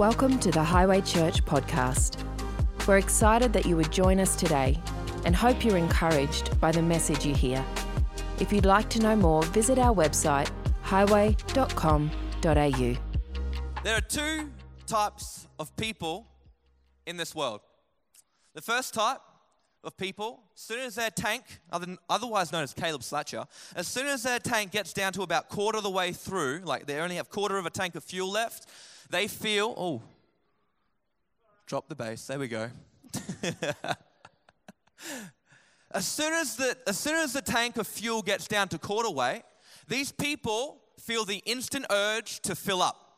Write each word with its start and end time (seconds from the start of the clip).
Welcome 0.00 0.38
to 0.38 0.50
the 0.50 0.64
Highway 0.64 1.02
Church 1.02 1.44
podcast. 1.44 2.16
We're 2.88 2.96
excited 2.96 3.52
that 3.52 3.66
you 3.66 3.76
would 3.76 3.92
join 3.92 4.18
us 4.18 4.34
today 4.34 4.80
and 5.26 5.36
hope 5.36 5.62
you're 5.62 5.76
encouraged 5.76 6.58
by 6.58 6.72
the 6.72 6.80
message 6.80 7.26
you 7.26 7.34
hear. 7.34 7.62
If 8.38 8.50
you'd 8.50 8.64
like 8.64 8.88
to 8.88 8.98
know 8.98 9.14
more, 9.14 9.42
visit 9.42 9.78
our 9.78 9.94
website 9.94 10.50
highway.com.au. 10.84 12.96
There 13.84 13.94
are 13.94 14.00
two 14.00 14.50
types 14.86 15.46
of 15.58 15.76
people 15.76 16.26
in 17.06 17.18
this 17.18 17.34
world. 17.34 17.60
The 18.54 18.62
first 18.62 18.94
type 18.94 19.20
of 19.84 19.98
people, 19.98 20.40
as 20.54 20.62
soon 20.62 20.80
as 20.80 20.94
their 20.94 21.10
tank, 21.10 21.44
otherwise 22.08 22.52
known 22.52 22.62
as 22.62 22.72
Caleb 22.72 23.02
Slatcher, 23.02 23.46
as 23.76 23.86
soon 23.86 24.06
as 24.06 24.22
their 24.22 24.38
tank 24.38 24.72
gets 24.72 24.94
down 24.94 25.12
to 25.12 25.20
about 25.20 25.50
quarter 25.50 25.76
of 25.76 25.84
the 25.84 25.90
way 25.90 26.12
through, 26.12 26.62
like 26.64 26.86
they 26.86 27.00
only 27.00 27.16
have 27.16 27.28
quarter 27.28 27.58
of 27.58 27.66
a 27.66 27.70
tank 27.70 27.96
of 27.96 28.02
fuel 28.02 28.30
left, 28.30 28.66
they 29.10 29.26
feel, 29.26 29.74
oh, 29.76 30.00
drop 31.66 31.88
the 31.88 31.94
bass, 31.94 32.26
there 32.26 32.38
we 32.38 32.48
go. 32.48 32.70
as 35.90 36.06
soon 36.06 36.32
as 36.32 36.56
the 36.56 36.76
as 36.86 36.98
soon 36.98 37.16
as 37.16 37.32
the 37.32 37.42
tank 37.42 37.76
of 37.76 37.86
fuel 37.86 38.22
gets 38.22 38.46
down 38.46 38.68
to 38.68 38.78
quarter 38.78 39.10
way, 39.10 39.42
these 39.88 40.12
people 40.12 40.80
feel 40.98 41.24
the 41.24 41.42
instant 41.44 41.86
urge 41.90 42.40
to 42.40 42.54
fill 42.54 42.82
up. 42.82 43.09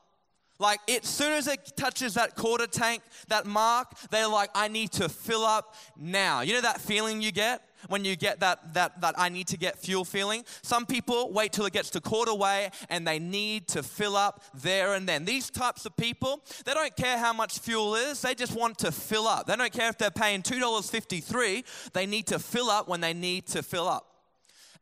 Like, 0.62 0.78
as 0.88 1.08
soon 1.08 1.32
as 1.32 1.48
it 1.48 1.72
touches 1.76 2.14
that 2.14 2.36
quarter 2.36 2.68
tank, 2.68 3.02
that 3.26 3.46
mark, 3.46 3.88
they're 4.10 4.28
like, 4.28 4.48
I 4.54 4.68
need 4.68 4.92
to 4.92 5.08
fill 5.08 5.44
up 5.44 5.74
now. 5.96 6.42
You 6.42 6.52
know 6.54 6.60
that 6.60 6.80
feeling 6.80 7.20
you 7.20 7.32
get 7.32 7.62
when 7.88 8.04
you 8.04 8.14
get 8.14 8.38
that, 8.38 8.72
that, 8.74 9.00
that 9.00 9.16
I 9.18 9.28
need 9.28 9.48
to 9.48 9.56
get 9.56 9.76
fuel 9.76 10.04
feeling? 10.04 10.44
Some 10.62 10.86
people 10.86 11.32
wait 11.32 11.50
till 11.50 11.66
it 11.66 11.72
gets 11.72 11.90
to 11.90 12.00
quarter 12.00 12.32
way 12.32 12.70
and 12.88 13.04
they 13.04 13.18
need 13.18 13.66
to 13.68 13.82
fill 13.82 14.16
up 14.16 14.44
there 14.54 14.94
and 14.94 15.08
then. 15.08 15.24
These 15.24 15.50
types 15.50 15.84
of 15.84 15.96
people, 15.96 16.44
they 16.64 16.74
don't 16.74 16.94
care 16.94 17.18
how 17.18 17.32
much 17.32 17.58
fuel 17.58 17.96
is, 17.96 18.22
they 18.22 18.36
just 18.36 18.54
want 18.54 18.78
to 18.78 18.92
fill 18.92 19.26
up. 19.26 19.48
They 19.48 19.56
don't 19.56 19.72
care 19.72 19.88
if 19.88 19.98
they're 19.98 20.12
paying 20.12 20.42
$2.53, 20.42 21.90
they 21.92 22.06
need 22.06 22.28
to 22.28 22.38
fill 22.38 22.70
up 22.70 22.86
when 22.86 23.00
they 23.00 23.14
need 23.14 23.48
to 23.48 23.64
fill 23.64 23.88
up. 23.88 24.06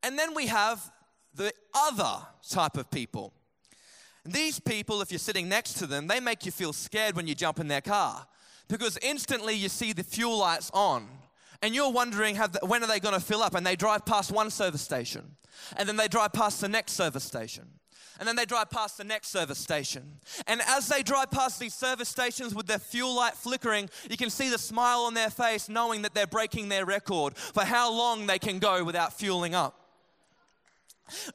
And 0.02 0.18
then 0.18 0.34
we 0.34 0.48
have 0.48 0.92
the 1.34 1.54
other 1.74 2.26
type 2.46 2.76
of 2.76 2.90
people. 2.90 3.32
These 4.32 4.60
people, 4.60 5.02
if 5.02 5.10
you're 5.10 5.18
sitting 5.18 5.48
next 5.48 5.74
to 5.74 5.86
them, 5.86 6.06
they 6.06 6.20
make 6.20 6.46
you 6.46 6.52
feel 6.52 6.72
scared 6.72 7.16
when 7.16 7.26
you 7.26 7.34
jump 7.34 7.58
in 7.58 7.68
their 7.68 7.80
car 7.80 8.26
because 8.68 8.96
instantly 9.02 9.54
you 9.54 9.68
see 9.68 9.92
the 9.92 10.04
fuel 10.04 10.38
lights 10.38 10.70
on 10.72 11.08
and 11.62 11.74
you're 11.74 11.90
wondering 11.90 12.36
when 12.62 12.82
are 12.82 12.86
they 12.86 13.00
going 13.00 13.14
to 13.14 13.20
fill 13.20 13.42
up 13.42 13.54
and 13.54 13.66
they 13.66 13.74
drive 13.74 14.06
past 14.06 14.30
one 14.30 14.50
service 14.50 14.82
station 14.82 15.36
and 15.76 15.88
then 15.88 15.96
they 15.96 16.06
drive 16.06 16.32
past 16.32 16.60
the 16.60 16.68
next 16.68 16.92
service 16.92 17.24
station 17.24 17.66
and 18.20 18.28
then 18.28 18.36
they 18.36 18.44
drive 18.44 18.70
past 18.70 18.98
the 18.98 19.04
next 19.04 19.28
service 19.28 19.58
station. 19.58 20.02
And 20.46 20.60
as 20.68 20.86
they 20.88 21.02
drive 21.02 21.30
past 21.30 21.58
these 21.58 21.72
service 21.72 22.10
stations 22.10 22.54
with 22.54 22.66
their 22.66 22.78
fuel 22.78 23.16
light 23.16 23.32
flickering, 23.32 23.88
you 24.10 24.18
can 24.18 24.28
see 24.28 24.50
the 24.50 24.58
smile 24.58 25.00
on 25.00 25.14
their 25.14 25.30
face 25.30 25.70
knowing 25.70 26.02
that 26.02 26.12
they're 26.12 26.26
breaking 26.26 26.68
their 26.68 26.84
record 26.84 27.34
for 27.36 27.64
how 27.64 27.90
long 27.90 28.26
they 28.26 28.38
can 28.38 28.58
go 28.58 28.84
without 28.84 29.18
fueling 29.18 29.54
up. 29.54 29.79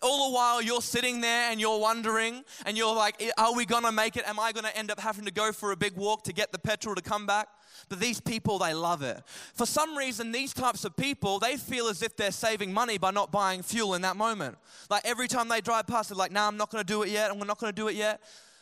All 0.02 0.30
the 0.30 0.36
while 0.36 0.62
you're 0.62 0.82
sitting 0.82 1.22
there 1.22 1.52
and 1.52 1.60
you're 1.60 1.80
wondering, 1.80 2.44
and 2.66 2.78
you're 2.78 2.96
like, 2.96 3.22
eh, 3.22 3.32
are 3.38 3.54
we 3.54 3.66
gonna 3.66 3.92
make 3.92 4.18
it? 4.18 4.28
Am 4.28 4.40
I 4.40 4.52
gonna 4.52 4.72
end 4.76 4.92
up 4.92 5.00
having 5.00 5.26
to 5.26 5.32
go 5.32 5.52
for 5.52 5.72
a 5.72 5.76
big 5.76 5.96
walk 5.96 6.24
to 6.24 6.34
get 6.34 6.52
the 6.52 6.60
petrol 6.60 6.96
to 6.96 7.02
come 7.02 7.26
back? 7.26 7.48
But 7.90 8.00
these 8.00 8.20
people, 8.20 8.58
they 8.58 8.74
love 8.74 9.02
it. 9.02 9.22
For 9.54 9.66
some 9.66 9.96
reason, 9.96 10.32
these 10.32 10.54
types 10.54 10.86
of 10.86 10.96
people, 10.96 11.40
they 11.40 11.58
feel 11.58 11.88
as 11.88 12.02
if 12.02 12.16
they're 12.16 12.32
saving 12.32 12.74
money 12.74 12.98
by 12.98 13.12
not 13.12 13.32
buying 13.32 13.62
fuel 13.62 13.94
in 13.94 14.02
that 14.02 14.16
moment. 14.16 14.58
Like 14.90 15.04
every 15.06 15.28
time 15.28 15.50
they 15.50 15.62
drive 15.62 15.88
past, 15.88 16.10
they're 16.10 16.18
like, 16.18 16.32
nah, 16.32 16.48
I'm 16.48 16.58
not 16.58 16.72
gonna 16.72 16.84
do 16.84 17.04
it 17.04 17.10
yet, 17.10 17.32
I'm 17.32 17.40
not 17.40 17.60
gonna 17.60 17.74
do 17.74 17.88
it 17.88 17.96
yet. 17.96 18.22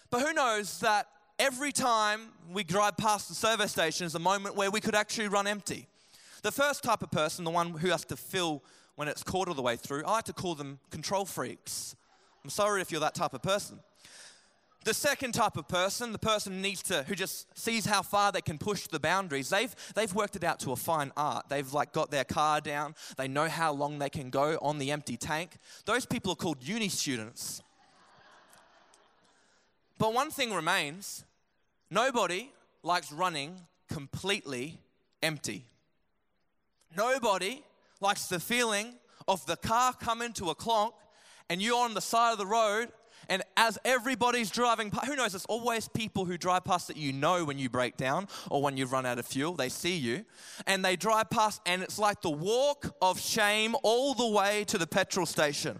But 0.09 0.21
who 0.21 0.33
knows 0.33 0.79
that 0.79 1.07
every 1.39 1.71
time 1.71 2.29
we 2.51 2.63
drive 2.63 2.97
past 2.97 3.29
the 3.29 3.35
service 3.35 3.71
station 3.71 4.05
is 4.05 4.15
a 4.15 4.19
moment 4.19 4.55
where 4.55 4.71
we 4.71 4.79
could 4.79 4.95
actually 4.95 5.27
run 5.27 5.47
empty. 5.47 5.87
The 6.41 6.51
first 6.51 6.83
type 6.83 7.01
of 7.01 7.09
person, 7.09 7.45
the 7.45 7.51
one 7.51 7.71
who 7.71 7.89
has 7.89 8.03
to 8.05 8.17
fill 8.17 8.63
when 8.95 9.07
it's 9.07 9.23
quarter 9.23 9.51
of 9.51 9.57
the 9.57 9.63
way 9.63 9.75
through, 9.75 10.03
I 10.05 10.11
like 10.11 10.25
to 10.25 10.33
call 10.33 10.55
them 10.55 10.79
control 10.89 11.25
freaks. 11.25 11.95
I'm 12.43 12.49
sorry 12.49 12.81
if 12.81 12.91
you're 12.91 13.01
that 13.01 13.15
type 13.15 13.33
of 13.33 13.41
person. 13.41 13.79
The 14.85 14.93
second 14.93 15.31
type 15.31 15.55
of 15.55 15.67
person, 15.69 16.11
the 16.11 16.19
person 16.19 16.61
needs 16.61 16.83
to, 16.83 17.03
who 17.03 17.15
just 17.15 17.47
sees 17.57 17.85
how 17.85 18.01
far 18.01 18.33
they 18.33 18.41
can 18.41 18.57
push 18.57 18.87
the 18.87 18.99
boundaries, 18.99 19.49
they've, 19.49 19.73
they've 19.95 20.13
worked 20.13 20.35
it 20.35 20.43
out 20.43 20.59
to 20.61 20.73
a 20.73 20.75
fine 20.75 21.11
art. 21.15 21.45
They've 21.47 21.71
like 21.71 21.93
got 21.93 22.11
their 22.11 22.25
car 22.25 22.59
down. 22.59 22.95
They 23.17 23.29
know 23.29 23.47
how 23.47 23.71
long 23.71 23.99
they 23.99 24.09
can 24.09 24.29
go 24.29 24.57
on 24.61 24.79
the 24.79 24.91
empty 24.91 25.15
tank. 25.15 25.51
Those 25.85 26.05
people 26.05 26.33
are 26.33 26.35
called 26.35 26.57
uni 26.61 26.89
students. 26.89 27.61
But 29.97 30.13
one 30.13 30.31
thing 30.31 30.53
remains 30.53 31.23
nobody 31.89 32.51
likes 32.81 33.09
running 33.11 33.55
completely 33.87 34.79
empty. 35.21 35.63
Nobody 36.95 37.63
likes 38.03 38.27
the 38.27 38.39
feeling 38.39 38.93
of 39.27 39.43
the 39.45 39.55
car 39.55 39.93
coming 39.93 40.33
to 40.33 40.49
a 40.49 40.55
clonk 40.55 40.91
and 41.49 41.61
you're 41.61 41.79
on 41.79 41.93
the 41.93 42.01
side 42.01 42.33
of 42.33 42.37
the 42.37 42.45
road 42.45 42.89
and 43.29 43.41
as 43.55 43.79
everybody's 43.85 44.51
driving 44.51 44.91
past, 44.91 45.07
who 45.07 45.15
knows 45.15 45.31
there's 45.31 45.45
always 45.45 45.87
people 45.87 46.25
who 46.25 46.37
drive 46.37 46.65
past 46.65 46.89
that 46.89 46.97
you 46.97 47.13
know 47.13 47.45
when 47.45 47.57
you 47.57 47.69
break 47.69 47.95
down 47.95 48.27
or 48.49 48.61
when 48.61 48.75
you've 48.75 48.91
run 48.91 49.05
out 49.05 49.17
of 49.17 49.25
fuel. 49.25 49.53
They 49.53 49.69
see 49.69 49.95
you 49.95 50.25
and 50.67 50.83
they 50.83 50.97
drive 50.97 51.29
past 51.29 51.61
and 51.65 51.81
it's 51.81 51.97
like 51.97 52.21
the 52.21 52.29
walk 52.29 52.93
of 53.01 53.21
shame 53.21 53.77
all 53.81 54.13
the 54.13 54.27
way 54.27 54.65
to 54.65 54.77
the 54.77 54.85
petrol 54.85 55.25
station. 55.25 55.79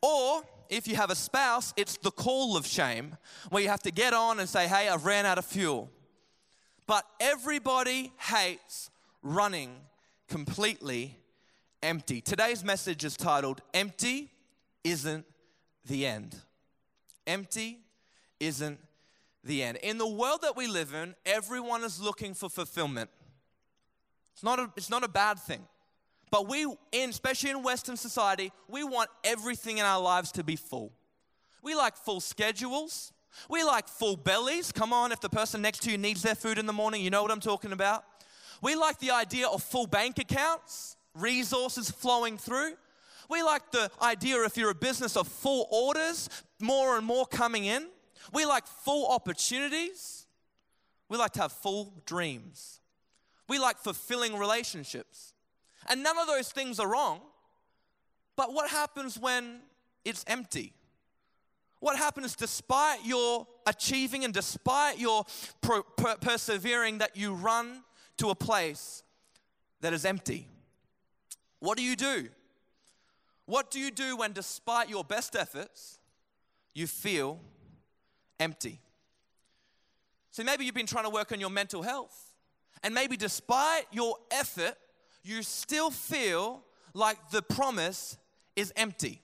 Or 0.00 0.42
if 0.70 0.88
you 0.88 0.96
have 0.96 1.10
a 1.10 1.14
spouse 1.14 1.74
it's 1.76 1.98
the 1.98 2.10
call 2.10 2.56
of 2.56 2.66
shame 2.66 3.18
where 3.50 3.62
you 3.62 3.68
have 3.68 3.82
to 3.82 3.90
get 3.90 4.14
on 4.14 4.40
and 4.40 4.48
say 4.48 4.66
hey 4.66 4.88
i've 4.88 5.04
ran 5.04 5.26
out 5.26 5.36
of 5.36 5.44
fuel. 5.44 5.90
But 6.86 7.04
everybody 7.20 8.12
hates 8.18 8.90
running 9.22 9.76
completely 10.28 11.18
empty. 11.82 12.20
Today's 12.20 12.64
message 12.64 13.04
is 13.04 13.16
titled 13.16 13.60
Empty 13.74 14.30
Isn't 14.84 15.24
the 15.86 16.06
End. 16.06 16.36
Empty 17.26 17.78
isn't 18.40 18.78
the 19.44 19.62
end. 19.62 19.78
In 19.78 19.98
the 19.98 20.06
world 20.06 20.40
that 20.42 20.56
we 20.56 20.66
live 20.66 20.94
in, 20.94 21.14
everyone 21.24 21.84
is 21.84 22.00
looking 22.00 22.34
for 22.34 22.48
fulfillment. 22.48 23.10
It's 24.34 24.42
not 24.42 24.58
a, 24.58 24.70
it's 24.76 24.90
not 24.90 25.04
a 25.04 25.08
bad 25.08 25.38
thing. 25.38 25.62
But 26.30 26.48
we, 26.48 26.64
in, 26.92 27.10
especially 27.10 27.50
in 27.50 27.62
Western 27.62 27.96
society, 27.96 28.52
we 28.68 28.84
want 28.84 29.10
everything 29.22 29.78
in 29.78 29.84
our 29.84 30.00
lives 30.00 30.32
to 30.32 30.44
be 30.44 30.56
full. 30.56 30.92
We 31.62 31.74
like 31.74 31.96
full 31.96 32.20
schedules. 32.20 33.12
We 33.48 33.62
like 33.62 33.86
full 33.86 34.16
bellies. 34.16 34.72
Come 34.72 34.92
on, 34.92 35.12
if 35.12 35.20
the 35.20 35.28
person 35.28 35.62
next 35.62 35.82
to 35.82 35.90
you 35.90 35.98
needs 35.98 36.22
their 36.22 36.34
food 36.34 36.58
in 36.58 36.66
the 36.66 36.72
morning, 36.72 37.02
you 37.02 37.10
know 37.10 37.22
what 37.22 37.30
I'm 37.30 37.40
talking 37.40 37.72
about. 37.72 38.04
We 38.62 38.74
like 38.74 38.98
the 38.98 39.10
idea 39.10 39.46
of 39.46 39.62
full 39.62 39.86
bank 39.86 40.18
accounts 40.18 40.96
resources 41.14 41.90
flowing 41.90 42.38
through. 42.38 42.74
We 43.28 43.42
like 43.42 43.70
the 43.70 43.90
idea 44.00 44.42
if 44.44 44.56
you're 44.56 44.70
a 44.70 44.74
business 44.74 45.16
of 45.16 45.28
full 45.28 45.66
orders, 45.70 46.28
more 46.60 46.96
and 46.96 47.06
more 47.06 47.26
coming 47.26 47.64
in. 47.64 47.86
We 48.32 48.44
like 48.44 48.66
full 48.66 49.10
opportunities. 49.10 50.26
We 51.08 51.16
like 51.16 51.32
to 51.32 51.42
have 51.42 51.52
full 51.52 51.92
dreams. 52.06 52.80
We 53.48 53.58
like 53.58 53.78
fulfilling 53.78 54.38
relationships. 54.38 55.34
And 55.88 56.02
none 56.02 56.18
of 56.18 56.26
those 56.26 56.50
things 56.50 56.78
are 56.78 56.88
wrong. 56.88 57.20
But 58.36 58.52
what 58.52 58.70
happens 58.70 59.18
when 59.18 59.60
it's 60.04 60.24
empty? 60.26 60.72
What 61.80 61.96
happens 61.96 62.36
despite 62.36 63.04
your 63.04 63.46
achieving 63.66 64.24
and 64.24 64.32
despite 64.32 64.98
your 64.98 65.24
per- 65.60 65.82
per- 65.82 66.16
persevering 66.16 66.98
that 66.98 67.16
you 67.16 67.34
run 67.34 67.82
to 68.18 68.30
a 68.30 68.34
place 68.34 69.02
that 69.80 69.92
is 69.92 70.04
empty? 70.04 70.48
What 71.62 71.78
do 71.78 71.84
you 71.84 71.94
do? 71.94 72.28
What 73.46 73.70
do 73.70 73.78
you 73.78 73.92
do 73.92 74.16
when, 74.16 74.32
despite 74.32 74.90
your 74.90 75.04
best 75.04 75.36
efforts, 75.36 76.00
you 76.74 76.88
feel 76.88 77.38
empty? 78.40 78.80
So 80.32 80.42
maybe 80.42 80.64
you've 80.64 80.74
been 80.74 80.86
trying 80.86 81.04
to 81.04 81.10
work 81.10 81.30
on 81.30 81.38
your 81.38 81.50
mental 81.50 81.82
health, 81.82 82.32
and 82.82 82.92
maybe 82.92 83.16
despite 83.16 83.84
your 83.92 84.16
effort, 84.32 84.74
you 85.22 85.44
still 85.44 85.92
feel 85.92 86.64
like 86.94 87.30
the 87.30 87.42
promise 87.42 88.18
is 88.56 88.72
empty, 88.74 89.22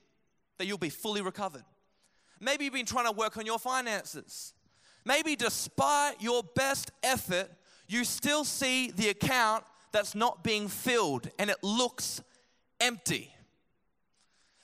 that 0.59 0.67
you'll 0.69 0.79
be 0.79 0.91
fully 0.91 1.23
recovered. 1.23 1.65
Maybe 2.39 2.67
you've 2.67 2.75
been 2.75 2.87
trying 2.87 3.07
to 3.07 3.13
work 3.13 3.37
on 3.37 3.47
your 3.47 3.59
finances. 3.59 4.55
Maybe 5.05 5.35
despite 5.35 6.23
your 6.23 6.45
best 6.55 6.93
effort, 7.03 7.51
you 7.89 8.05
still 8.05 8.45
see 8.45 8.93
the 8.93 9.09
account 9.09 9.65
that's 9.91 10.15
not 10.15 10.45
being 10.45 10.69
filled 10.69 11.29
and 11.41 11.51
it 11.51 11.57
looks 11.63 12.23
empty. 12.81 13.33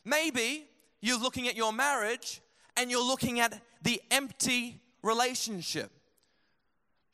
Maybe 0.04 0.66
you're 1.00 1.20
looking 1.20 1.48
at 1.48 1.56
your 1.56 1.72
marriage 1.72 2.40
and 2.76 2.90
you're 2.90 3.04
looking 3.04 3.40
at 3.40 3.60
the 3.82 4.00
empty 4.10 4.80
relationship. 5.02 5.90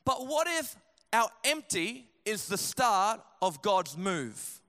But 0.05 0.27
what 0.27 0.47
if 0.47 0.75
our 1.13 1.29
empty 1.43 2.07
is 2.25 2.47
the 2.47 2.57
start 2.57 3.21
of 3.41 3.61
God's 3.61 3.97
move? 3.97 4.61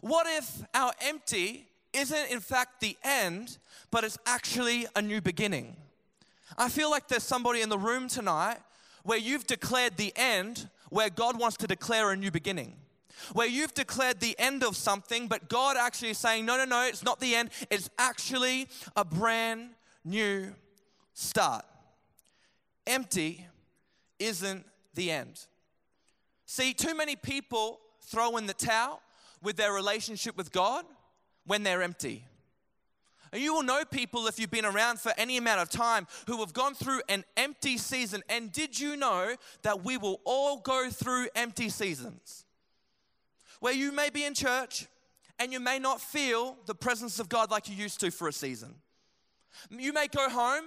What 0.00 0.26
if 0.26 0.62
our 0.74 0.92
empty 1.00 1.68
isn't 1.92 2.30
in 2.30 2.40
fact 2.40 2.80
the 2.80 2.96
end, 3.04 3.58
but 3.90 4.04
it's 4.04 4.18
actually 4.26 4.86
a 4.96 5.02
new 5.02 5.20
beginning? 5.20 5.76
I 6.58 6.68
feel 6.68 6.90
like 6.90 7.08
there's 7.08 7.22
somebody 7.22 7.62
in 7.62 7.68
the 7.68 7.78
room 7.78 8.08
tonight 8.08 8.58
where 9.04 9.18
you've 9.18 9.46
declared 9.46 9.96
the 9.96 10.12
end, 10.16 10.68
where 10.90 11.10
God 11.10 11.38
wants 11.38 11.56
to 11.58 11.66
declare 11.66 12.10
a 12.10 12.16
new 12.16 12.30
beginning. 12.30 12.76
Where 13.32 13.46
you've 13.46 13.74
declared 13.74 14.20
the 14.20 14.38
end 14.38 14.62
of 14.64 14.76
something, 14.76 15.28
but 15.28 15.48
God 15.48 15.76
actually 15.76 16.10
is 16.10 16.18
saying, 16.18 16.46
no, 16.46 16.56
no, 16.56 16.64
no, 16.64 16.86
it's 16.86 17.04
not 17.04 17.20
the 17.20 17.34
end. 17.34 17.50
It's 17.70 17.90
actually 17.98 18.68
a 18.96 19.04
brand 19.04 19.70
new 20.04 20.54
start. 21.14 21.64
Empty 22.86 23.46
isn't 24.18 24.64
the 24.94 25.10
end. 25.10 25.46
See, 26.46 26.74
too 26.74 26.94
many 26.94 27.16
people 27.16 27.80
throw 28.02 28.36
in 28.36 28.46
the 28.46 28.54
towel 28.54 29.00
with 29.42 29.56
their 29.56 29.72
relationship 29.72 30.36
with 30.36 30.52
God 30.52 30.84
when 31.46 31.62
they're 31.62 31.82
empty. 31.82 32.24
And 33.32 33.40
you 33.40 33.54
will 33.54 33.62
know 33.62 33.84
people 33.84 34.26
if 34.26 34.38
you've 34.38 34.50
been 34.50 34.66
around 34.66 35.00
for 35.00 35.12
any 35.16 35.38
amount 35.38 35.60
of 35.60 35.70
time 35.70 36.06
who 36.26 36.38
have 36.38 36.52
gone 36.52 36.74
through 36.74 37.00
an 37.08 37.24
empty 37.36 37.78
season. 37.78 38.22
And 38.28 38.52
did 38.52 38.78
you 38.78 38.94
know 38.94 39.36
that 39.62 39.82
we 39.82 39.96
will 39.96 40.20
all 40.24 40.58
go 40.58 40.90
through 40.90 41.28
empty 41.34 41.70
seasons? 41.70 42.44
Where 43.62 43.72
you 43.72 43.92
may 43.92 44.10
be 44.10 44.24
in 44.24 44.34
church 44.34 44.88
and 45.38 45.52
you 45.52 45.60
may 45.60 45.78
not 45.78 46.00
feel 46.00 46.56
the 46.66 46.74
presence 46.74 47.20
of 47.20 47.28
God 47.28 47.48
like 47.52 47.68
you 47.68 47.76
used 47.76 48.00
to 48.00 48.10
for 48.10 48.26
a 48.26 48.32
season. 48.32 48.74
You 49.70 49.92
may 49.92 50.08
go 50.08 50.28
home 50.28 50.64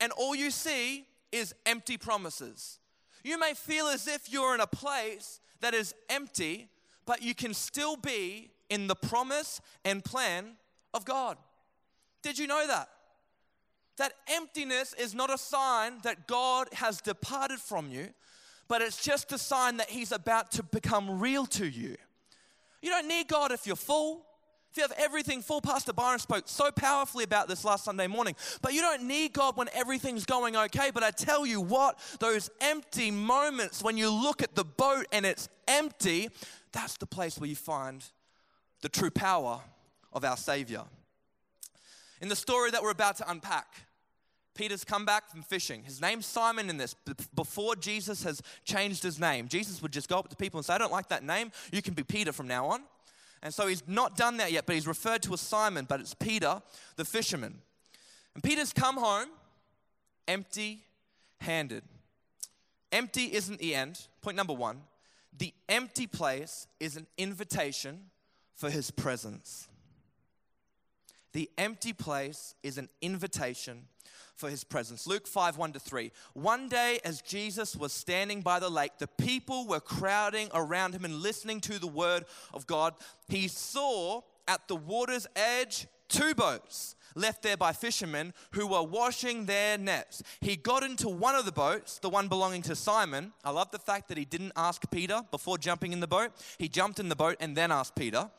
and 0.00 0.12
all 0.12 0.32
you 0.32 0.52
see 0.52 1.06
is 1.32 1.56
empty 1.66 1.98
promises. 1.98 2.78
You 3.24 3.36
may 3.36 3.54
feel 3.54 3.88
as 3.88 4.06
if 4.06 4.32
you're 4.32 4.54
in 4.54 4.60
a 4.60 4.66
place 4.68 5.40
that 5.58 5.74
is 5.74 5.92
empty, 6.08 6.68
but 7.04 7.20
you 7.20 7.34
can 7.34 7.52
still 7.52 7.96
be 7.96 8.52
in 8.70 8.86
the 8.86 8.94
promise 8.94 9.60
and 9.84 10.04
plan 10.04 10.52
of 10.94 11.04
God. 11.04 11.38
Did 12.22 12.38
you 12.38 12.46
know 12.46 12.64
that? 12.68 12.88
That 13.96 14.12
emptiness 14.28 14.94
is 14.96 15.16
not 15.16 15.34
a 15.34 15.38
sign 15.38 15.94
that 16.04 16.28
God 16.28 16.68
has 16.74 17.00
departed 17.00 17.58
from 17.58 17.90
you, 17.90 18.10
but 18.68 18.82
it's 18.82 19.02
just 19.02 19.32
a 19.32 19.38
sign 19.38 19.78
that 19.78 19.90
He's 19.90 20.12
about 20.12 20.52
to 20.52 20.62
become 20.62 21.18
real 21.18 21.44
to 21.46 21.66
you. 21.66 21.96
You 22.86 22.92
don't 22.92 23.08
need 23.08 23.26
God 23.26 23.50
if 23.50 23.66
you're 23.66 23.74
full. 23.74 24.24
If 24.70 24.76
you 24.76 24.82
have 24.82 24.92
everything 24.96 25.42
full, 25.42 25.60
Pastor 25.60 25.92
Byron 25.92 26.20
spoke 26.20 26.44
so 26.46 26.70
powerfully 26.70 27.24
about 27.24 27.48
this 27.48 27.64
last 27.64 27.82
Sunday 27.82 28.06
morning. 28.06 28.36
But 28.62 28.74
you 28.74 28.80
don't 28.80 29.08
need 29.08 29.32
God 29.32 29.56
when 29.56 29.68
everything's 29.74 30.24
going 30.24 30.54
okay. 30.54 30.92
But 30.94 31.02
I 31.02 31.10
tell 31.10 31.44
you 31.44 31.60
what, 31.60 31.98
those 32.20 32.48
empty 32.60 33.10
moments 33.10 33.82
when 33.82 33.96
you 33.96 34.08
look 34.08 34.40
at 34.40 34.54
the 34.54 34.64
boat 34.64 35.06
and 35.10 35.26
it's 35.26 35.48
empty, 35.66 36.28
that's 36.70 36.96
the 36.96 37.06
place 37.06 37.40
where 37.40 37.48
you 37.48 37.56
find 37.56 38.04
the 38.82 38.88
true 38.88 39.10
power 39.10 39.62
of 40.12 40.24
our 40.24 40.36
Savior. 40.36 40.84
In 42.20 42.28
the 42.28 42.36
story 42.36 42.70
that 42.70 42.84
we're 42.84 42.92
about 42.92 43.16
to 43.16 43.28
unpack, 43.28 43.66
Peter's 44.56 44.84
come 44.84 45.04
back 45.04 45.28
from 45.28 45.42
fishing. 45.42 45.82
His 45.82 46.00
name's 46.00 46.26
Simon 46.26 46.70
in 46.70 46.76
this. 46.76 46.94
Before 47.34 47.76
Jesus 47.76 48.22
has 48.24 48.42
changed 48.64 49.02
his 49.02 49.20
name, 49.20 49.48
Jesus 49.48 49.82
would 49.82 49.92
just 49.92 50.08
go 50.08 50.18
up 50.18 50.28
to 50.28 50.36
people 50.36 50.58
and 50.58 50.64
say, 50.64 50.74
I 50.74 50.78
don't 50.78 50.92
like 50.92 51.08
that 51.08 51.22
name. 51.22 51.52
You 51.72 51.82
can 51.82 51.94
be 51.94 52.02
Peter 52.02 52.32
from 52.32 52.48
now 52.48 52.66
on. 52.66 52.82
And 53.42 53.52
so 53.52 53.66
he's 53.66 53.82
not 53.86 54.16
done 54.16 54.38
that 54.38 54.50
yet, 54.50 54.66
but 54.66 54.74
he's 54.74 54.86
referred 54.86 55.22
to 55.22 55.34
as 55.34 55.40
Simon, 55.40 55.84
but 55.88 56.00
it's 56.00 56.14
Peter, 56.14 56.60
the 56.96 57.04
fisherman. 57.04 57.58
And 58.34 58.42
Peter's 58.42 58.72
come 58.72 58.96
home 58.96 59.28
empty 60.26 60.80
handed. 61.40 61.82
Empty 62.92 63.32
isn't 63.34 63.58
the 63.58 63.74
end. 63.74 64.06
Point 64.22 64.36
number 64.36 64.52
one 64.52 64.82
the 65.38 65.52
empty 65.68 66.06
place 66.06 66.66
is 66.80 66.96
an 66.96 67.06
invitation 67.18 68.10
for 68.54 68.70
his 68.70 68.90
presence. 68.90 69.68
The 71.32 71.50
empty 71.58 71.92
place 71.92 72.54
is 72.62 72.78
an 72.78 72.88
invitation 73.02 73.88
for 74.36 74.50
his 74.50 74.64
presence. 74.64 75.06
Luke 75.06 75.26
5 75.26 75.56
1 75.56 75.72
to 75.72 75.80
3. 75.80 76.12
One 76.34 76.68
day, 76.68 77.00
as 77.04 77.22
Jesus 77.22 77.74
was 77.74 77.92
standing 77.92 78.42
by 78.42 78.60
the 78.60 78.70
lake, 78.70 78.98
the 78.98 79.06
people 79.06 79.66
were 79.66 79.80
crowding 79.80 80.48
around 80.54 80.94
him 80.94 81.04
and 81.04 81.14
listening 81.14 81.60
to 81.62 81.78
the 81.78 81.86
word 81.86 82.24
of 82.52 82.66
God. 82.66 82.94
He 83.28 83.48
saw 83.48 84.22
at 84.46 84.68
the 84.68 84.76
water's 84.76 85.26
edge 85.34 85.86
two 86.08 86.34
boats 86.34 86.94
left 87.14 87.42
there 87.42 87.56
by 87.56 87.72
fishermen 87.72 88.32
who 88.52 88.66
were 88.66 88.82
washing 88.82 89.46
their 89.46 89.78
nets. 89.78 90.22
He 90.40 90.54
got 90.54 90.82
into 90.82 91.08
one 91.08 91.34
of 91.34 91.46
the 91.46 91.52
boats, 91.52 91.98
the 91.98 92.10
one 92.10 92.28
belonging 92.28 92.62
to 92.62 92.76
Simon. 92.76 93.32
I 93.42 93.50
love 93.50 93.70
the 93.70 93.78
fact 93.78 94.08
that 94.08 94.18
he 94.18 94.24
didn't 94.24 94.52
ask 94.54 94.88
Peter 94.90 95.22
before 95.30 95.58
jumping 95.58 95.92
in 95.92 96.00
the 96.00 96.06
boat. 96.06 96.30
He 96.58 96.68
jumped 96.68 97.00
in 97.00 97.08
the 97.08 97.16
boat 97.16 97.36
and 97.40 97.56
then 97.56 97.72
asked 97.72 97.96
Peter. 97.96 98.30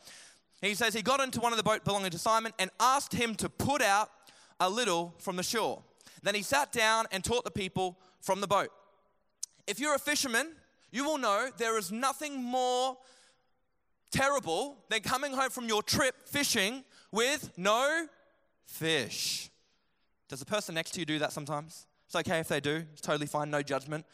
He 0.61 0.73
says 0.73 0.93
he 0.93 1.01
got 1.01 1.19
into 1.19 1.39
one 1.39 1.53
of 1.53 1.57
the 1.57 1.63
boat 1.63 1.83
belonging 1.83 2.11
to 2.11 2.17
Simon 2.17 2.53
and 2.57 2.71
asked 2.79 3.13
him 3.13 3.35
to 3.35 3.49
put 3.49 3.81
out 3.81 4.09
a 4.59 4.69
little 4.69 5.13
from 5.19 5.35
the 5.35 5.43
shore. 5.43 5.83
Then 6.23 6.35
he 6.35 6.41
sat 6.41 6.71
down 6.71 7.05
and 7.11 7.23
taught 7.23 7.43
the 7.43 7.51
people 7.51 7.99
from 8.21 8.41
the 8.41 8.47
boat. 8.47 8.69
If 9.67 9.79
you're 9.79 9.95
a 9.95 9.99
fisherman, 9.99 10.47
you 10.91 11.03
will 11.03 11.17
know 11.17 11.49
there 11.57 11.77
is 11.77 11.91
nothing 11.91 12.41
more 12.41 12.97
terrible 14.11 14.77
than 14.89 15.01
coming 15.01 15.33
home 15.33 15.49
from 15.49 15.67
your 15.67 15.83
trip 15.83 16.15
fishing 16.27 16.83
with 17.11 17.51
no 17.57 18.07
fish. 18.65 19.49
Does 20.29 20.39
the 20.39 20.45
person 20.45 20.75
next 20.75 20.91
to 20.91 20.99
you 20.99 21.05
do 21.05 21.19
that 21.19 21.33
sometimes? 21.33 21.85
It's 22.05 22.15
okay 22.15 22.39
if 22.39 22.47
they 22.47 22.59
do, 22.59 22.83
it's 22.93 23.01
totally 23.01 23.27
fine, 23.27 23.49
no 23.49 23.61
judgment. 23.61 24.05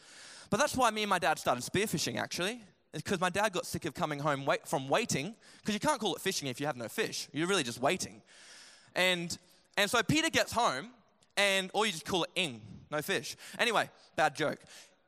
But 0.50 0.58
that's 0.58 0.76
why 0.76 0.90
me 0.90 1.02
and 1.02 1.10
my 1.10 1.18
dad 1.18 1.38
started 1.38 1.64
spearfishing 1.64 2.18
actually 2.18 2.60
because 2.94 3.20
my 3.20 3.30
dad 3.30 3.52
got 3.52 3.66
sick 3.66 3.84
of 3.84 3.94
coming 3.94 4.18
home 4.18 4.44
wait, 4.44 4.66
from 4.66 4.88
waiting, 4.88 5.34
because 5.60 5.74
you 5.74 5.80
can't 5.80 6.00
call 6.00 6.14
it 6.14 6.20
fishing 6.20 6.48
if 6.48 6.60
you 6.60 6.66
have 6.66 6.76
no 6.76 6.88
fish. 6.88 7.28
You're 7.32 7.48
really 7.48 7.62
just 7.64 7.80
waiting. 7.80 8.22
And, 8.94 9.36
and 9.76 9.90
so 9.90 10.02
Peter 10.02 10.30
gets 10.30 10.52
home, 10.52 10.90
and 11.36 11.70
or 11.74 11.86
you 11.86 11.92
just 11.92 12.04
call 12.04 12.24
it 12.24 12.30
ing, 12.34 12.60
no 12.90 13.02
fish. 13.02 13.36
Anyway, 13.58 13.88
bad 14.16 14.34
joke. 14.34 14.58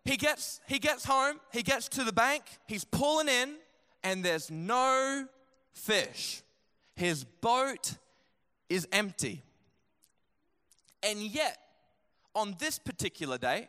He 0.05 0.17
gets, 0.17 0.61
he 0.67 0.79
gets 0.79 1.05
home, 1.05 1.41
he 1.53 1.63
gets 1.63 1.89
to 1.91 2.05
the 2.05 2.13
bank, 2.13 2.45
he's 2.67 2.85
pulling 2.85 3.29
in, 3.29 3.57
and 4.03 4.25
there's 4.25 4.51
no 4.51 5.27
fish. 5.73 6.43
His 6.95 7.25
boat 7.25 7.95
is 8.69 8.87
empty. 8.93 9.43
And 11.03 11.21
yet, 11.21 11.59
on 12.35 12.57
this 12.59 12.79
particular 12.79 13.39
day, 13.39 13.69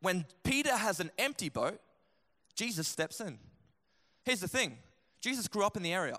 when 0.00 0.24
Peter 0.42 0.76
has 0.76 1.00
an 1.00 1.10
empty 1.18 1.48
boat, 1.48 1.80
Jesus 2.54 2.88
steps 2.88 3.20
in. 3.20 3.38
Here's 4.24 4.40
the 4.40 4.48
thing 4.48 4.78
Jesus 5.20 5.48
grew 5.48 5.64
up 5.64 5.76
in 5.76 5.82
the 5.82 5.92
area. 5.92 6.18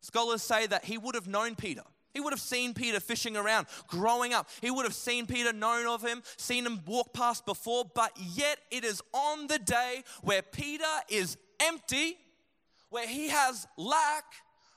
Scholars 0.00 0.42
say 0.42 0.66
that 0.66 0.84
he 0.84 0.98
would 0.98 1.14
have 1.14 1.26
known 1.26 1.54
Peter. 1.54 1.82
He 2.16 2.20
would 2.20 2.32
have 2.32 2.40
seen 2.40 2.72
Peter 2.72 2.98
fishing 2.98 3.36
around 3.36 3.66
growing 3.88 4.32
up. 4.32 4.48
He 4.62 4.70
would 4.70 4.86
have 4.86 4.94
seen 4.94 5.26
Peter, 5.26 5.52
known 5.52 5.86
of 5.86 6.02
him, 6.02 6.22
seen 6.38 6.64
him 6.64 6.80
walk 6.86 7.12
past 7.12 7.44
before, 7.44 7.84
but 7.94 8.10
yet 8.16 8.58
it 8.70 8.86
is 8.86 9.02
on 9.12 9.48
the 9.48 9.58
day 9.58 10.02
where 10.22 10.40
Peter 10.40 10.84
is 11.10 11.36
empty, 11.60 12.16
where 12.88 13.06
he 13.06 13.28
has 13.28 13.66
lack, 13.76 14.24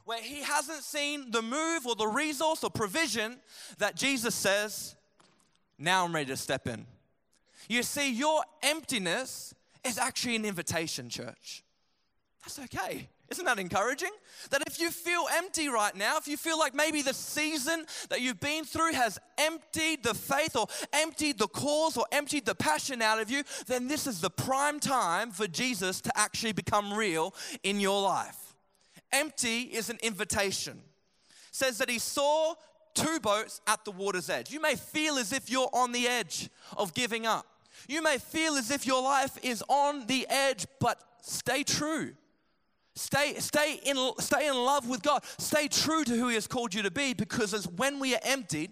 where 0.03 0.21
he 0.21 0.43
hasn't 0.43 0.83
seen 0.83 1.31
the 1.31 1.41
move 1.41 1.87
or 1.87 1.95
the 1.95 2.07
resource 2.07 2.61
or 2.61 2.69
provision 2.69 3.37
that 3.77 3.95
Jesus 3.95 4.35
says, 4.35 4.97
Now 5.77 6.03
I'm 6.03 6.13
ready 6.13 6.25
to 6.31 6.35
step 6.35 6.67
in. 6.67 6.85
You 7.69 7.83
see, 7.83 8.11
your 8.11 8.43
emptiness 8.61 9.53
is 9.85 9.97
actually 9.97 10.35
an 10.35 10.43
invitation, 10.43 11.07
church. 11.07 11.63
That's 12.43 12.59
okay. 12.59 13.07
Isn't 13.31 13.45
that 13.45 13.59
encouraging? 13.59 14.09
That 14.49 14.63
if 14.65 14.79
you 14.79 14.89
feel 14.89 15.25
empty 15.31 15.69
right 15.69 15.95
now, 15.95 16.17
if 16.17 16.27
you 16.27 16.35
feel 16.35 16.57
like 16.57 16.73
maybe 16.73 17.01
the 17.01 17.13
season 17.13 17.85
that 18.09 18.21
you've 18.21 18.39
been 18.39 18.65
through 18.65 18.93
has 18.93 19.19
emptied 19.37 20.03
the 20.03 20.15
faith 20.15 20.55
or 20.55 20.67
emptied 20.93 21.37
the 21.37 21.47
cause 21.47 21.95
or 21.95 22.05
emptied 22.11 22.45
the 22.45 22.55
passion 22.55 23.01
out 23.01 23.19
of 23.19 23.29
you, 23.29 23.43
then 23.67 23.87
this 23.87 24.07
is 24.07 24.19
the 24.19 24.29
prime 24.29 24.79
time 24.79 25.31
for 25.31 25.47
Jesus 25.47 26.01
to 26.01 26.11
actually 26.15 26.53
become 26.53 26.93
real 26.93 27.35
in 27.63 27.79
your 27.79 28.01
life. 28.01 28.55
Empty 29.11 29.61
is 29.61 29.89
an 29.89 29.99
invitation. 30.01 30.81
It 31.29 31.35
says 31.55 31.77
that 31.77 31.89
he 31.89 31.99
saw 31.99 32.55
two 32.95 33.19
boats 33.19 33.61
at 33.67 33.85
the 33.85 33.91
water's 33.91 34.29
edge. 34.29 34.51
You 34.51 34.59
may 34.59 34.75
feel 34.75 35.17
as 35.17 35.33
if 35.33 35.49
you're 35.49 35.69
on 35.73 35.91
the 35.91 36.07
edge 36.07 36.49
of 36.77 36.93
giving 36.93 37.25
up. 37.25 37.45
You 37.87 38.01
may 38.01 38.17
feel 38.17 38.55
as 38.55 38.71
if 38.71 38.85
your 38.85 39.01
life 39.01 39.37
is 39.43 39.63
on 39.69 40.07
the 40.07 40.25
edge, 40.29 40.65
but 40.79 41.01
stay 41.21 41.63
true. 41.63 42.13
Stay, 42.95 43.35
stay, 43.39 43.79
in, 43.85 44.11
stay 44.19 44.47
in 44.47 44.55
love 44.55 44.87
with 44.89 45.01
God. 45.01 45.23
Stay 45.37 45.67
true 45.67 46.03
to 46.03 46.11
who 46.11 46.27
He 46.27 46.35
has 46.35 46.47
called 46.47 46.73
you 46.73 46.81
to 46.81 46.91
be 46.91 47.13
because 47.13 47.53
it's 47.53 47.65
when 47.65 47.99
we 47.99 48.15
are 48.15 48.21
emptied 48.23 48.71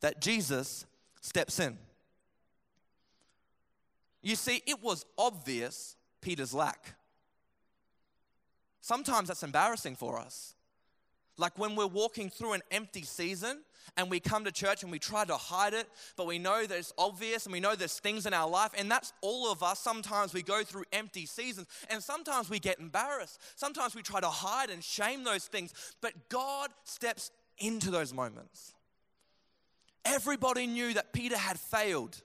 that 0.00 0.20
Jesus 0.20 0.86
steps 1.20 1.60
in. 1.60 1.76
You 4.22 4.36
see, 4.36 4.62
it 4.66 4.82
was 4.82 5.04
obvious 5.18 5.96
Peter's 6.20 6.54
lack. 6.54 6.94
Sometimes 8.80 9.28
that's 9.28 9.42
embarrassing 9.42 9.96
for 9.96 10.18
us. 10.18 10.54
Like 11.36 11.58
when 11.58 11.76
we're 11.76 11.86
walking 11.86 12.28
through 12.28 12.52
an 12.52 12.62
empty 12.70 13.02
season 13.02 13.60
and 13.96 14.10
we 14.10 14.20
come 14.20 14.44
to 14.44 14.52
church 14.52 14.82
and 14.82 14.92
we 14.92 14.98
try 14.98 15.24
to 15.24 15.36
hide 15.36 15.74
it, 15.74 15.88
but 16.16 16.26
we 16.26 16.38
know 16.38 16.66
that 16.66 16.76
it's 16.76 16.92
obvious 16.98 17.46
and 17.46 17.52
we 17.52 17.60
know 17.60 17.74
there's 17.74 17.98
things 17.98 18.26
in 18.26 18.34
our 18.34 18.48
life, 18.48 18.70
and 18.76 18.90
that's 18.90 19.12
all 19.20 19.50
of 19.50 19.62
us. 19.62 19.78
Sometimes 19.78 20.32
we 20.32 20.42
go 20.42 20.62
through 20.62 20.84
empty 20.92 21.26
seasons 21.26 21.66
and 21.88 22.02
sometimes 22.02 22.50
we 22.50 22.58
get 22.58 22.78
embarrassed. 22.78 23.40
Sometimes 23.56 23.94
we 23.94 24.02
try 24.02 24.20
to 24.20 24.28
hide 24.28 24.70
and 24.70 24.82
shame 24.82 25.24
those 25.24 25.46
things, 25.46 25.72
but 26.00 26.12
God 26.28 26.70
steps 26.84 27.30
into 27.58 27.90
those 27.90 28.12
moments. 28.12 28.74
Everybody 30.04 30.66
knew 30.66 30.94
that 30.94 31.12
Peter 31.12 31.36
had 31.36 31.58
failed. 31.58 32.22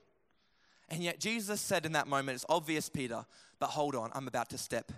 And 0.88 1.02
yet 1.02 1.20
Jesus 1.20 1.60
said 1.60 1.84
in 1.84 1.92
that 1.92 2.06
moment, 2.06 2.36
It's 2.36 2.46
obvious, 2.48 2.88
Peter, 2.88 3.26
but 3.58 3.68
hold 3.68 3.94
on, 3.94 4.10
I'm 4.14 4.28
about 4.28 4.50
to 4.50 4.58
step 4.58 4.92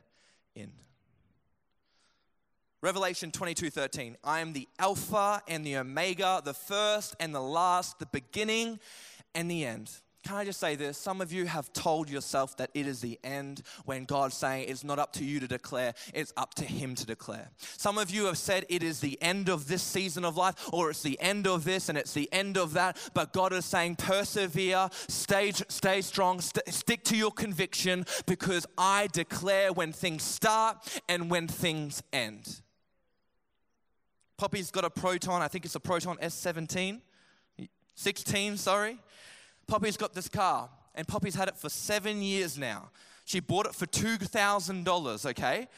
in. 0.55 0.71
Revelation 2.81 3.33
22 3.33 3.71
13. 3.71 4.17
I 4.23 4.39
am 4.39 4.53
the 4.53 4.69
Alpha 4.79 5.43
and 5.49 5.65
the 5.65 5.79
Omega, 5.79 6.41
the 6.45 6.55
first 6.55 7.17
and 7.19 7.35
the 7.35 7.41
last, 7.41 7.99
the 7.99 8.07
beginning 8.07 8.79
and 9.35 9.51
the 9.51 9.65
end. 9.65 9.91
Can 10.25 10.37
I 10.37 10.45
just 10.45 10.61
say 10.61 10.77
this? 10.77 10.99
Some 10.99 11.21
of 11.21 11.33
you 11.33 11.47
have 11.47 11.73
told 11.73 12.11
yourself 12.11 12.57
that 12.59 12.71
it 12.75 12.87
is 12.87 13.01
the 13.01 13.19
end 13.25 13.63
when 13.85 14.05
God's 14.05 14.37
saying 14.37 14.69
it's 14.69 14.85
not 14.85 14.99
up 14.99 15.13
to 15.15 15.25
you 15.25 15.41
to 15.41 15.49
declare, 15.49 15.95
it's 16.13 16.33
up 16.37 16.55
to 16.55 16.65
Him 16.65 16.95
to 16.97 17.07
declare. 17.07 17.51
Some 17.79 17.99
of 17.99 18.11
you 18.11 18.27
have 18.27 18.37
said 18.37 18.67
it 18.69 18.83
is 18.83 19.01
the 19.01 19.21
end 19.23 19.49
of 19.49 19.69
this 19.69 19.83
season 19.83 20.25
of 20.25 20.37
life, 20.37 20.69
or 20.73 20.91
it's 20.91 21.03
the 21.03 21.19
end 21.21 21.47
of 21.47 21.65
this 21.65 21.89
and 21.89 21.97
it's 21.97 22.13
the 22.13 22.29
end 22.31 22.59
of 22.59 22.75
that. 22.75 22.99
But 23.15 23.33
God 23.33 23.53
is 23.53 23.65
saying, 23.65 23.97
persevere, 23.97 24.91
stay, 25.09 25.53
stay 25.53 26.01
strong, 26.03 26.41
st- 26.41 26.69
stick 26.75 27.05
to 27.05 27.17
your 27.17 27.33
conviction, 27.33 28.05
because 28.27 28.67
I 28.77 29.09
declare 29.13 29.73
when 29.73 29.93
things 29.93 30.25
start 30.25 31.01
and 31.09 31.31
when 31.31 31.49
things 31.49 32.03
end. 32.13 32.61
Poppy's 34.39 34.71
got 34.71 34.85
a 34.85 34.91
proton, 34.91 35.43
I 35.43 35.49
think 35.49 35.65
it's 35.65 35.75
a 35.75 35.81
proton 35.81 36.17
S17, 36.19 37.01
16, 37.97 38.57
sorry. 38.57 38.97
Poppy's 39.67 39.97
got 39.97 40.15
this 40.15 40.29
car, 40.29 40.71
and 40.95 41.07
Poppy's 41.07 41.35
had 41.35 41.49
it 41.49 41.57
for 41.57 41.69
seven 41.69 42.23
years 42.23 42.57
now. 42.57 42.91
She 43.25 43.41
bought 43.41 43.67
it 43.67 43.75
for 43.75 43.87
$2,000, 43.87 45.27
okay? 45.27 45.69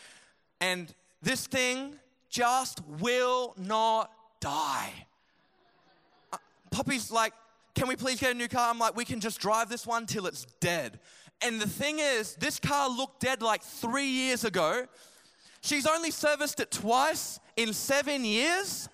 And 0.60 0.94
this 1.22 1.46
thing 1.46 1.94
just 2.28 2.82
will 3.00 3.54
not 3.56 4.12
die. 4.40 4.92
Uh, 6.30 6.36
Poppy's 6.70 7.10
like, 7.10 7.32
can 7.74 7.88
we 7.88 7.96
please 7.96 8.20
get 8.20 8.32
a 8.32 8.34
new 8.34 8.46
car? 8.46 8.70
I'm 8.70 8.78
like, 8.78 8.94
we 8.94 9.06
can 9.06 9.20
just 9.20 9.40
drive 9.40 9.70
this 9.70 9.86
one 9.86 10.04
till 10.04 10.26
it's 10.26 10.44
dead. 10.60 11.00
And 11.42 11.58
the 11.58 11.68
thing 11.68 11.98
is, 11.98 12.34
this 12.34 12.60
car 12.60 12.90
looked 12.90 13.20
dead 13.20 13.40
like 13.40 13.62
three 13.62 14.06
years 14.08 14.44
ago. 14.44 14.86
She's 15.62 15.86
only 15.86 16.10
serviced 16.10 16.60
it 16.60 16.70
twice 16.70 17.40
in 17.62 17.72
seven 17.72 18.24
years. 18.24 18.88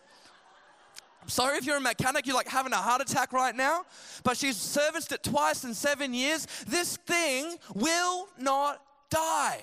Sorry 1.26 1.58
if 1.58 1.66
you're 1.66 1.76
a 1.76 1.80
mechanic, 1.80 2.26
you're 2.26 2.36
like 2.36 2.48
having 2.48 2.72
a 2.72 2.76
heart 2.76 3.02
attack 3.02 3.32
right 3.32 3.54
now, 3.54 3.84
but 4.22 4.36
she's 4.36 4.56
serviced 4.56 5.12
it 5.12 5.22
twice 5.22 5.64
in 5.64 5.74
seven 5.74 6.14
years. 6.14 6.46
This 6.66 6.96
thing 6.98 7.56
will 7.74 8.28
not 8.38 8.80
die. 9.10 9.60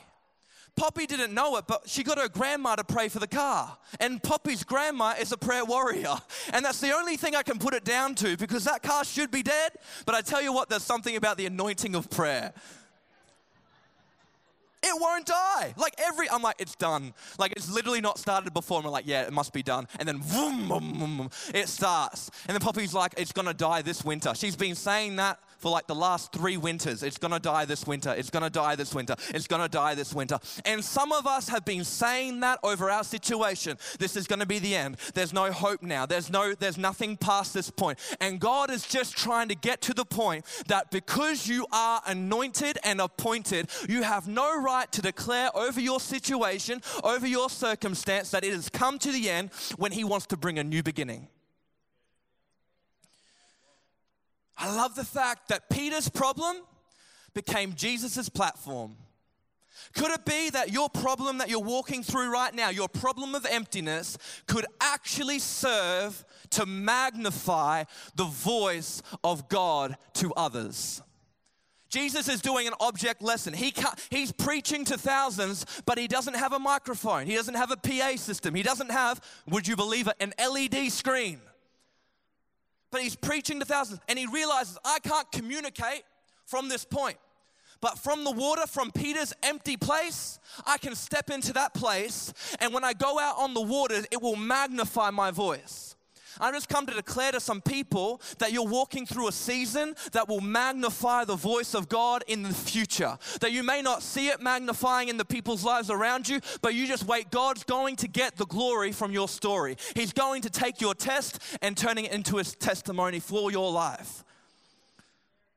Poppy 0.76 1.06
didn't 1.06 1.34
know 1.34 1.56
it, 1.58 1.66
but 1.68 1.84
she 1.86 2.04
got 2.04 2.18
her 2.18 2.28
grandma 2.28 2.76
to 2.76 2.84
pray 2.84 3.08
for 3.08 3.20
the 3.20 3.28
car. 3.28 3.78
And 4.00 4.22
Poppy's 4.22 4.64
grandma 4.64 5.14
is 5.20 5.32
a 5.32 5.38
prayer 5.38 5.64
warrior. 5.64 6.16
And 6.52 6.66
that's 6.66 6.82
the 6.82 6.92
only 6.92 7.16
thing 7.16 7.36
I 7.36 7.44
can 7.44 7.60
put 7.60 7.76
it 7.76 7.84
down 7.86 8.16
to 8.16 8.36
because 8.38 8.64
that 8.64 8.82
car 8.82 9.06
should 9.06 9.30
be 9.30 9.44
dead. 9.44 9.74
But 10.06 10.16
I 10.16 10.22
tell 10.22 10.42
you 10.42 10.52
what, 10.52 10.70
there's 10.70 10.84
something 10.84 11.16
about 11.16 11.38
the 11.38 11.46
anointing 11.46 11.96
of 11.96 12.10
prayer 12.10 12.54
it 14.84 15.02
won't 15.02 15.26
die. 15.26 15.74
Like 15.78 15.96
every, 15.98 16.30
I'm 16.30 16.42
like, 16.42 16.58
it's 16.60 16.76
done. 16.76 17.14
Like 17.40 17.54
it's 17.54 17.72
literally 17.72 18.02
not 18.02 18.20
started 18.20 18.54
before. 18.54 18.78
And 18.80 18.86
we're 18.86 18.92
like, 18.92 19.08
yeah, 19.08 19.24
it 19.24 19.34
must 19.34 19.54
be 19.54 19.64
done. 19.64 19.88
And 20.00 20.08
then 20.08 20.18
boom, 20.20 20.68
boom, 20.68 21.00
boom, 21.00 21.30
it 21.54 21.70
starts. 21.70 22.30
And 22.48 22.56
then 22.56 22.62
Poppy's 22.62 22.94
like, 22.94 23.14
it's 23.18 23.32
gonna 23.32 23.54
die 23.54 23.82
this 23.82 24.04
winter. 24.04 24.34
She's 24.36 24.56
been 24.56 24.76
saying 24.76 25.16
that 25.18 25.40
for 25.64 25.72
like 25.72 25.88
the 25.88 25.96
last 25.96 26.34
three 26.34 26.58
winters. 26.58 27.04
It's 27.04 27.18
gonna 27.18 27.40
die 27.40 27.64
this 27.64 27.88
winter. 27.88 28.14
It's 28.18 28.30
gonna 28.30 28.50
die 28.50 28.76
this 28.76 28.94
winter. 28.94 29.16
It's 29.30 29.48
gonna 29.48 29.70
die 29.70 29.96
this 29.96 30.14
winter. 30.14 30.38
And 30.66 30.84
some 30.84 31.14
of 31.14 31.26
us 31.26 31.48
have 31.48 31.64
been 31.64 31.86
saying 31.86 32.42
that 32.42 32.60
over 32.64 32.92
our 32.92 33.06
situation. 33.06 33.78
This 33.98 34.18
is 34.18 34.28
gonna 34.28 34.46
be 34.46 34.60
the 34.60 34.76
end. 34.76 34.98
There's 35.14 35.32
no 35.32 35.54
hope 35.54 35.82
now. 35.82 36.06
There's 36.06 36.30
no, 36.30 36.54
there's 36.54 36.78
nothing 36.78 37.16
past 37.16 37.54
this 37.54 37.70
point. 37.70 37.98
And 38.20 38.42
God 38.42 38.72
is 38.72 38.86
just 38.86 39.16
trying 39.16 39.48
to 39.48 39.56
get 39.56 39.80
to 39.84 39.94
the 39.94 40.04
point 40.04 40.44
that 40.68 40.92
because 40.92 41.48
you 41.48 41.66
are 41.72 42.02
anointed 42.08 42.78
and 42.84 43.00
appointed, 43.00 43.70
you 43.88 44.04
have 44.04 44.28
no 44.28 44.62
right 44.62 44.92
to 44.92 45.02
declare 45.02 45.50
over 45.56 45.80
your 45.80 46.02
situation, 46.02 46.82
over 47.06 47.26
your 47.26 47.50
circumstance, 47.50 48.32
that 48.32 48.44
it 48.44 48.52
has 48.52 48.68
come 48.68 49.00
to 49.00 49.14
the 49.14 49.30
end 49.30 49.50
when 49.78 49.94
He 49.94 50.04
wants 50.04 50.26
to 50.26 50.36
bring 50.36 50.60
a 50.60 50.64
new 50.66 50.84
beginning. 50.84 51.30
I 54.64 54.74
love 54.74 54.96
the 54.96 55.04
fact 55.04 55.50
that 55.50 55.70
Peter's 55.70 56.08
problem 56.08 56.56
became 57.34 57.74
Jesus' 57.74 58.30
platform. 58.30 58.96
Could 59.94 60.12
it 60.12 60.24
be 60.24 60.52
that 60.52 60.72
your 60.72 60.88
problem 60.88 61.40
that 61.40 61.50
you're 61.50 61.60
walking 61.60 62.02
through 62.02 62.32
right 62.32 62.56
now, 62.56 62.70
your 62.70 62.88
problem 62.88 63.36
of 63.36 63.46
emptiness, 63.46 64.18
could 64.48 64.66
actually 64.80 65.40
serve 65.40 66.24
to 66.52 66.66
magnify 66.66 67.84
the 68.16 68.24
voice 68.24 69.02
of 69.22 69.50
God 69.50 69.98
to 70.14 70.34
others? 70.36 71.02
Jesus 71.90 72.30
is 72.30 72.40
doing 72.42 72.66
an 72.66 72.74
object 72.80 73.22
lesson. 73.22 73.54
He 73.54 73.74
he's 74.10 74.32
preaching 74.32 74.86
to 74.86 74.98
thousands, 74.98 75.66
but 75.86 75.98
he 75.98 76.08
doesn't 76.08 76.36
have 76.36 76.54
a 76.54 76.60
microphone. 76.60 77.28
He 77.28 77.36
doesn't 77.36 77.56
have 77.56 77.70
a 77.70 77.76
PA 77.76 78.16
system. 78.16 78.56
He 78.56 78.64
doesn't 78.64 78.92
have, 78.92 79.20
would 79.46 79.68
you 79.68 79.76
believe 79.76 80.08
it, 80.08 80.16
an 80.22 80.34
LED 80.40 80.90
screen 80.90 81.42
but 82.94 83.02
he's 83.02 83.16
preaching 83.16 83.60
to 83.60 83.66
thousands 83.66 84.00
and 84.08 84.20
he 84.20 84.28
realizes 84.28 84.78
I 84.86 85.00
can't 85.00 85.30
communicate 85.32 86.04
from 86.46 86.70
this 86.70 86.86
point. 86.86 87.18
But 87.82 87.98
from 87.98 88.24
the 88.24 88.32
water, 88.32 88.68
from 88.68 88.92
Peter's 88.92 89.34
empty 89.42 89.76
place, 89.76 90.40
I 90.66 90.78
can 90.78 90.96
step 90.96 91.30
into 91.32 91.52
that 91.54 91.74
place. 91.74 92.32
And 92.60 92.72
when 92.72 92.86
I 92.86 92.94
go 92.94 93.20
out 93.20 93.40
on 93.40 93.56
the 93.56 93.62
waters, 93.62 94.06
it 94.12 94.22
will 94.22 94.38
magnify 94.38 95.10
my 95.10 95.32
voice. 95.32 95.93
I 96.40 96.52
just 96.52 96.70
come 96.70 96.86
to 96.86 96.94
declare 96.94 97.32
to 97.32 97.40
some 97.40 97.62
people 97.62 98.22
that 98.40 98.52
you're 98.52 98.68
walking 98.68 99.06
through 99.06 99.28
a 99.28 99.32
season 99.32 99.96
that 100.12 100.28
will 100.28 100.42
magnify 100.42 101.26
the 101.26 101.36
voice 101.36 101.74
of 101.74 101.90
God 101.90 102.24
in 102.28 102.44
the 102.44 102.54
future. 102.54 103.18
That 103.42 103.52
you 103.52 103.64
may 103.64 103.82
not 103.82 104.02
see 104.02 104.30
it 104.30 104.42
magnifying 104.42 105.10
in 105.10 105.18
the 105.18 105.26
people's 105.26 105.64
lives 105.64 105.90
around 105.90 106.28
you, 106.28 106.40
but 106.62 106.74
you 106.74 106.88
just 106.88 107.06
wait. 107.06 107.32
God's 107.32 107.64
going 107.64 107.96
to 107.98 108.08
get 108.08 108.36
the 108.36 108.46
glory 108.46 108.92
from 108.92 109.12
your 109.12 109.28
story. 109.28 109.78
He's 109.96 110.14
going 110.14 110.42
to 110.44 110.50
take 110.50 110.82
your 110.82 110.96
test 110.96 111.40
and 111.62 111.78
turning 111.78 112.06
it 112.06 112.12
into 112.12 112.38
his 112.38 112.56
testimony 112.56 113.20
for 113.20 113.52
your 113.52 113.72
life. 113.72 114.24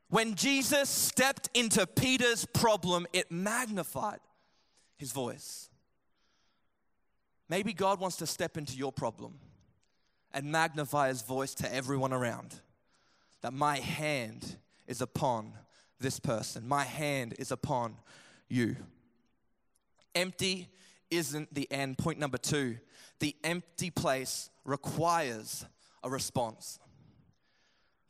When 0.09 0.35
Jesus 0.35 0.88
stepped 0.88 1.49
into 1.54 1.87
Peter's 1.87 2.47
problem, 2.47 3.06
it 3.12 3.30
magnified 3.30 4.21
his 4.97 5.12
voice. 5.12 5.68
Maybe 7.49 7.73
God 7.73 8.00
wants 8.00 8.16
to 8.18 8.26
step 8.26 8.56
into 8.56 8.76
your 8.76 8.92
problem 8.92 9.35
and 10.33 10.50
magnify 10.50 11.09
his 11.09 11.23
voice 11.23 11.54
to 11.54 11.75
everyone 11.75 12.12
around 12.12 12.61
that 13.42 13.52
my 13.52 13.78
hand 13.78 14.56
is 14.87 15.00
upon 15.00 15.52
this 16.00 16.18
person, 16.21 16.66
my 16.66 16.85
hand 16.85 17.35
is 17.38 17.50
upon 17.50 17.97
you. 18.49 18.76
Empty 20.14 20.68
isn't 21.11 21.54
the 21.54 21.71
end. 21.71 21.99
Point 21.99 22.18
number 22.18 22.38
two 22.38 22.78
the 23.18 23.35
empty 23.45 23.90
place 23.90 24.50
requires 24.64 25.64
a 26.02 26.11
response. 26.11 26.78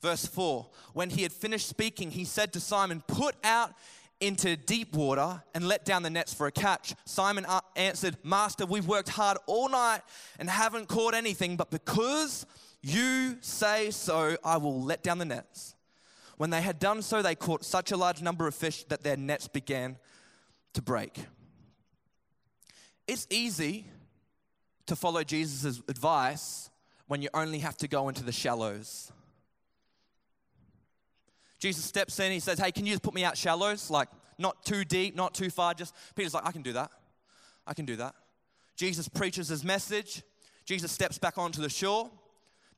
Verse 0.03 0.27
4 0.27 0.67
When 0.93 1.11
he 1.11 1.23
had 1.23 1.33
finished 1.33 1.69
speaking, 1.69 2.11
he 2.11 2.25
said 2.25 2.53
to 2.53 2.61
Simon, 2.61 3.03
Put 3.07 3.37
out 3.45 3.73
into 4.21 4.57
deep 4.57 4.95
water 4.95 5.43
and 5.55 5.69
let 5.69 5.85
down 5.85 6.03
the 6.03 6.11
nets 6.11 6.33
for 6.33 6.47
a 6.47 6.53
catch. 6.53 6.95
Simon 7.05 7.45
uh, 7.47 7.61
answered, 7.75 8.17
Master, 8.23 8.65
we've 8.65 8.87
worked 8.87 9.11
hard 9.11 9.39
all 9.47 9.69
night 9.69 10.01
and 10.39 10.49
haven't 10.49 10.89
caught 10.89 11.15
anything, 11.15 11.57
but 11.57 11.71
because 11.71 12.47
you 12.83 13.37
say 13.41 13.91
so, 13.91 14.37
I 14.45 14.57
will 14.57 14.83
let 14.83 15.03
down 15.03 15.19
the 15.19 15.25
nets. 15.25 15.75
When 16.37 16.51
they 16.51 16.63
had 16.63 16.79
done 16.79 17.03
so, 17.03 17.23
they 17.23 17.35
caught 17.35 17.65
such 17.65 17.93
a 17.93 17.97
large 17.97 18.23
number 18.23 18.47
of 18.47 18.55
fish 18.55 18.85
that 18.85 19.03
their 19.03 19.17
nets 19.17 19.49
began 19.49 19.97
to 20.75 20.83
break. 20.83 21.19
It's 23.07 23.27
easy 23.31 23.87
to 24.87 24.97
follow 24.97 25.25
Jesus' 25.25 25.83
advice 25.89 26.71
when 27.07 27.23
you 27.23 27.29
only 27.35 27.61
have 27.61 27.77
to 27.79 27.89
go 27.89 28.09
into 28.09 28.25
the 28.25 28.33
shallows. 28.33 29.13
Jesus 31.67 31.85
steps 31.85 32.21
in, 32.21 32.31
he 32.31 32.39
says, 32.39 32.61
Hey, 32.61 32.71
can 32.71 32.87
you 32.87 32.93
just 32.93 33.03
put 33.03 33.13
me 33.13 33.25
out 33.25 33.37
shallows? 33.37 33.91
Like, 33.91 34.07
not 34.39 34.65
too 34.65 34.85
deep, 34.85 35.17
not 35.17 35.35
too 35.35 35.51
far. 35.51 35.75
Just 35.75 35.97
Peter's 36.15 36.33
like, 36.33 36.47
I 36.47 36.53
can 36.53 36.63
do 36.63 36.75
that. 36.75 36.93
I 37.67 37.75
can 37.75 37.85
do 37.85 37.97
that. 37.97 38.15
Jesus 38.77 39.09
preaches 39.09 39.49
his 39.49 39.65
message. 39.65 40.23
Jesus 40.65 40.93
steps 40.93 41.19
back 41.19 41.39
onto 41.39 41.61
the 41.61 41.69
shore. 41.69 42.09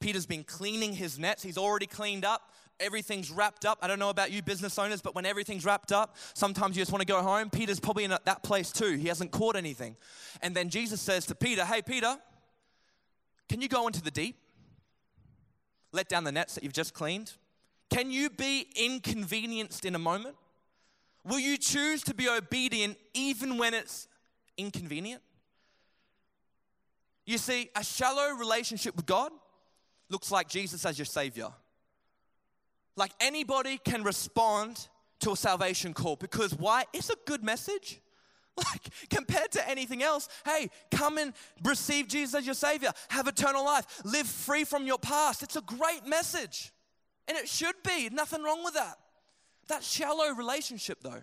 Peter's 0.01 0.25
been 0.25 0.43
cleaning 0.43 0.95
his 0.95 1.19
nets. 1.19 1.43
He's 1.43 1.59
already 1.59 1.85
cleaned 1.85 2.25
up. 2.25 2.51
Everything's 2.81 3.31
wrapped 3.31 3.67
up. 3.67 3.77
I 3.83 3.89
don't 3.89 3.99
know 3.99 4.09
about 4.09 4.31
you 4.31 4.41
business 4.41 4.79
owners, 4.79 5.03
but 5.03 5.15
when 5.15 5.27
everything's 5.27 5.67
wrapped 5.67 5.93
up, 5.93 6.17
sometimes 6.33 6.75
you 6.75 6.81
just 6.81 6.91
want 6.91 7.03
to 7.03 7.07
go 7.07 7.21
home. 7.21 7.51
Peter's 7.51 7.81
probably 7.81 8.05
in 8.05 8.15
that 8.25 8.43
place 8.43 8.73
too. 8.73 8.97
He 8.97 9.09
hasn't 9.09 9.33
caught 9.33 9.55
anything. 9.55 9.97
And 10.41 10.57
then 10.57 10.71
Jesus 10.71 11.03
says 11.03 11.27
to 11.27 11.35
Peter, 11.35 11.67
Hey, 11.67 11.83
Peter, 11.83 12.17
can 13.51 13.61
you 13.61 13.69
go 13.69 13.87
into 13.87 14.01
the 14.01 14.11
deep? 14.11 14.39
Let 15.93 16.09
down 16.09 16.25
the 16.25 16.33
nets 16.33 16.55
that 16.55 16.65
you've 16.65 16.73
just 16.73 16.95
cleaned. 16.95 17.35
Can 17.91 18.11
you 18.11 18.31
be 18.31 18.69
inconvenienced 18.77 19.85
in 19.85 19.95
a 19.95 19.99
moment? 19.99 20.37
Will 21.25 21.39
you 21.39 21.57
choose 21.57 22.03
to 22.05 22.15
be 22.15 22.29
obedient 22.29 22.97
even 23.15 23.59
when 23.59 23.75
it's 23.75 24.09
inconvenient? 24.57 25.23
You 27.27 27.39
see, 27.39 27.69
a 27.77 27.85
shallow 27.85 28.35
relationship 28.37 28.97
with 28.97 29.07
God 29.07 29.31
looks 30.09 30.31
like 30.31 30.49
Jesus 30.49 30.87
as 30.87 30.99
your 30.99 31.05
Savior. 31.05 31.49
Like 32.97 33.13
anybody 33.21 33.79
can 33.79 34.03
respond 34.03 34.89
to 35.21 35.33
a 35.33 35.37
salvation 35.37 35.93
call 35.93 36.17
because 36.17 36.55
why? 36.55 36.85
It's 36.93 37.11
a 37.11 37.17
good 37.27 37.43
message. 37.43 38.01
Like, 38.59 38.89
compared 39.09 39.53
to 39.53 39.69
anything 39.71 40.03
else, 40.03 40.29
hey, 40.45 40.69
come 40.91 41.17
and 41.19 41.33
receive 41.63 42.09
Jesus 42.09 42.35
as 42.35 42.45
your 42.45 42.57
Savior, 42.57 42.91
have 43.09 43.29
eternal 43.29 43.65
life, 43.65 43.87
live 44.05 44.27
free 44.27 44.65
from 44.65 44.85
your 44.85 44.99
past. 44.99 45.45
It's 45.45 45.55
a 45.55 45.61
great 45.61 46.05
message. 46.09 46.73
And 47.29 47.37
it 47.37 47.49
should 47.49 47.77
be. 47.85 48.09
Nothing 48.11 48.43
wrong 48.43 48.65
with 48.65 48.75
that. 48.75 48.99
That's 49.69 49.87
shallow 49.87 50.35
relationship, 50.35 50.99
though. 51.03 51.23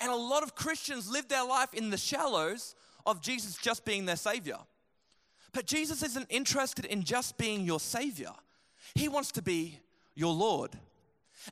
And 0.00 0.12
a 0.12 0.16
lot 0.16 0.42
of 0.42 0.54
Christians 0.54 1.10
live 1.10 1.28
their 1.28 1.44
life 1.44 1.74
in 1.74 1.90
the 1.90 1.96
shallows 1.96 2.76
of 3.06 3.20
Jesus 3.20 3.56
just 3.56 3.84
being 3.84 4.04
their 4.04 4.16
Savior. 4.16 4.58
But 5.52 5.66
Jesus 5.66 6.02
isn't 6.02 6.26
interested 6.28 6.84
in 6.84 7.02
just 7.02 7.38
being 7.38 7.64
your 7.64 7.80
Savior, 7.80 8.32
He 8.94 9.08
wants 9.08 9.32
to 9.32 9.42
be 9.42 9.80
your 10.14 10.32
Lord. 10.32 10.70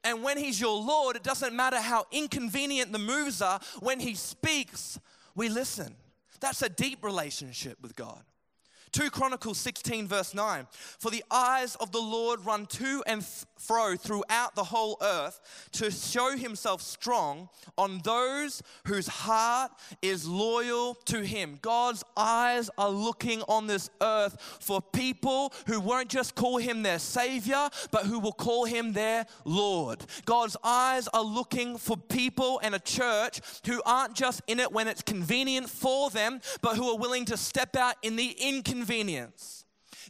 And 0.05 0.23
when 0.23 0.37
He's 0.37 0.61
your 0.61 0.79
Lord, 0.79 1.17
it 1.17 1.23
doesn't 1.23 1.55
matter 1.55 1.81
how 1.81 2.07
inconvenient 2.13 2.93
the 2.93 2.99
moves 2.99 3.41
are, 3.41 3.61
when 3.81 4.01
He 4.01 4.15
speaks, 4.15 4.99
we 5.35 5.49
listen. 5.49 5.95
That's 6.41 6.61
a 6.63 6.69
deep 6.69 7.03
relationship 7.03 7.79
with 7.81 7.97
God. 7.97 8.23
2 8.97 9.11
Chronicles 9.11 9.59
16, 9.59 10.09
verse 10.09 10.33
9. 10.33 10.67
For 10.99 11.11
the 11.11 11.23
eyes 11.31 11.75
of 11.75 11.93
the 11.93 12.01
Lord 12.01 12.47
run 12.47 12.65
to 12.65 13.05
and 13.07 13.23
fro 13.59 13.95
throughout 13.95 14.55
the 14.55 14.65
whole 14.65 14.97
earth 15.03 15.69
to 15.73 15.91
show 15.91 16.35
himself 16.35 16.81
strong 16.81 17.51
on 17.77 18.01
those 18.05 18.63
whose 18.87 19.07
heart 19.07 19.71
is 20.01 20.27
loyal 20.27 20.95
to 21.05 21.21
him. 21.21 21.59
God's 21.61 22.05
eyes 22.17 22.71
are 22.79 22.89
looking 22.89 23.43
on 23.43 23.67
this 23.67 23.91
earth 24.01 24.41
for 24.61 24.81
people 24.81 25.53
who 25.67 25.79
won't 25.79 26.09
just 26.09 26.35
call 26.35 26.57
him 26.57 26.83
their 26.83 26.99
savior, 26.99 27.69
but 27.91 28.07
who 28.07 28.19
will 28.19 28.33
call 28.33 28.65
him 28.65 28.95
their 28.95 29.27
Lord. 29.45 30.07
God's 30.25 30.57
eyes 30.65 31.07
are 31.09 31.23
looking 31.23 31.77
for 31.77 31.99
people 31.99 32.61
and 32.63 32.75
a 32.75 32.79
church 32.79 33.43
who 33.67 33.83
aren't 33.85 34.15
just 34.15 34.41
in 34.47 34.59
it 34.59 34.73
when 34.73 34.89
it's 34.89 35.03
convenient 35.03 35.69
for 35.69 36.09
them, 36.09 36.41
but 36.63 36.77
who 36.77 36.89
are 36.89 36.97
willing 36.97 37.27
to 37.27 37.37
step 37.37 37.77
out 37.77 37.97
in 38.03 38.17
the 38.17 38.35
inconvenience. 38.87 39.65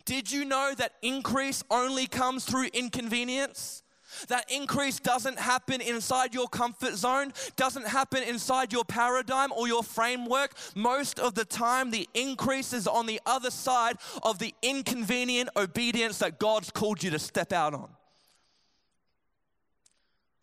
Did 0.05 0.31
you 0.31 0.45
know 0.45 0.73
that 0.77 0.93
increase 1.03 1.65
only 1.71 2.07
comes 2.07 2.45
through 2.45 2.69
inconvenience? 2.73 3.83
That 4.29 4.51
increase 4.51 4.99
doesn't 4.99 5.39
happen 5.39 5.81
inside 5.81 6.33
your 6.33 6.49
comfort 6.49 6.95
zone, 6.95 7.33
doesn't 7.57 7.87
happen 7.87 8.23
inside 8.23 8.73
your 8.73 8.85
paradigm 8.85 9.53
or 9.53 9.69
your 9.69 9.83
framework. 9.83 10.53
Most 10.75 11.19
of 11.19 11.35
the 11.35 11.45
time, 11.45 11.91
the 11.91 12.09
increase 12.15 12.73
is 12.73 12.87
on 12.87 13.07
the 13.07 13.21
other 13.27 13.51
side 13.51 13.97
of 14.23 14.39
the 14.39 14.55
inconvenient 14.63 15.51
obedience 15.57 16.19
that 16.19 16.39
God's 16.39 16.71
called 16.71 17.03
you 17.03 17.11
to 17.11 17.19
step 17.19 17.53
out 17.53 17.75
on. 17.75 17.89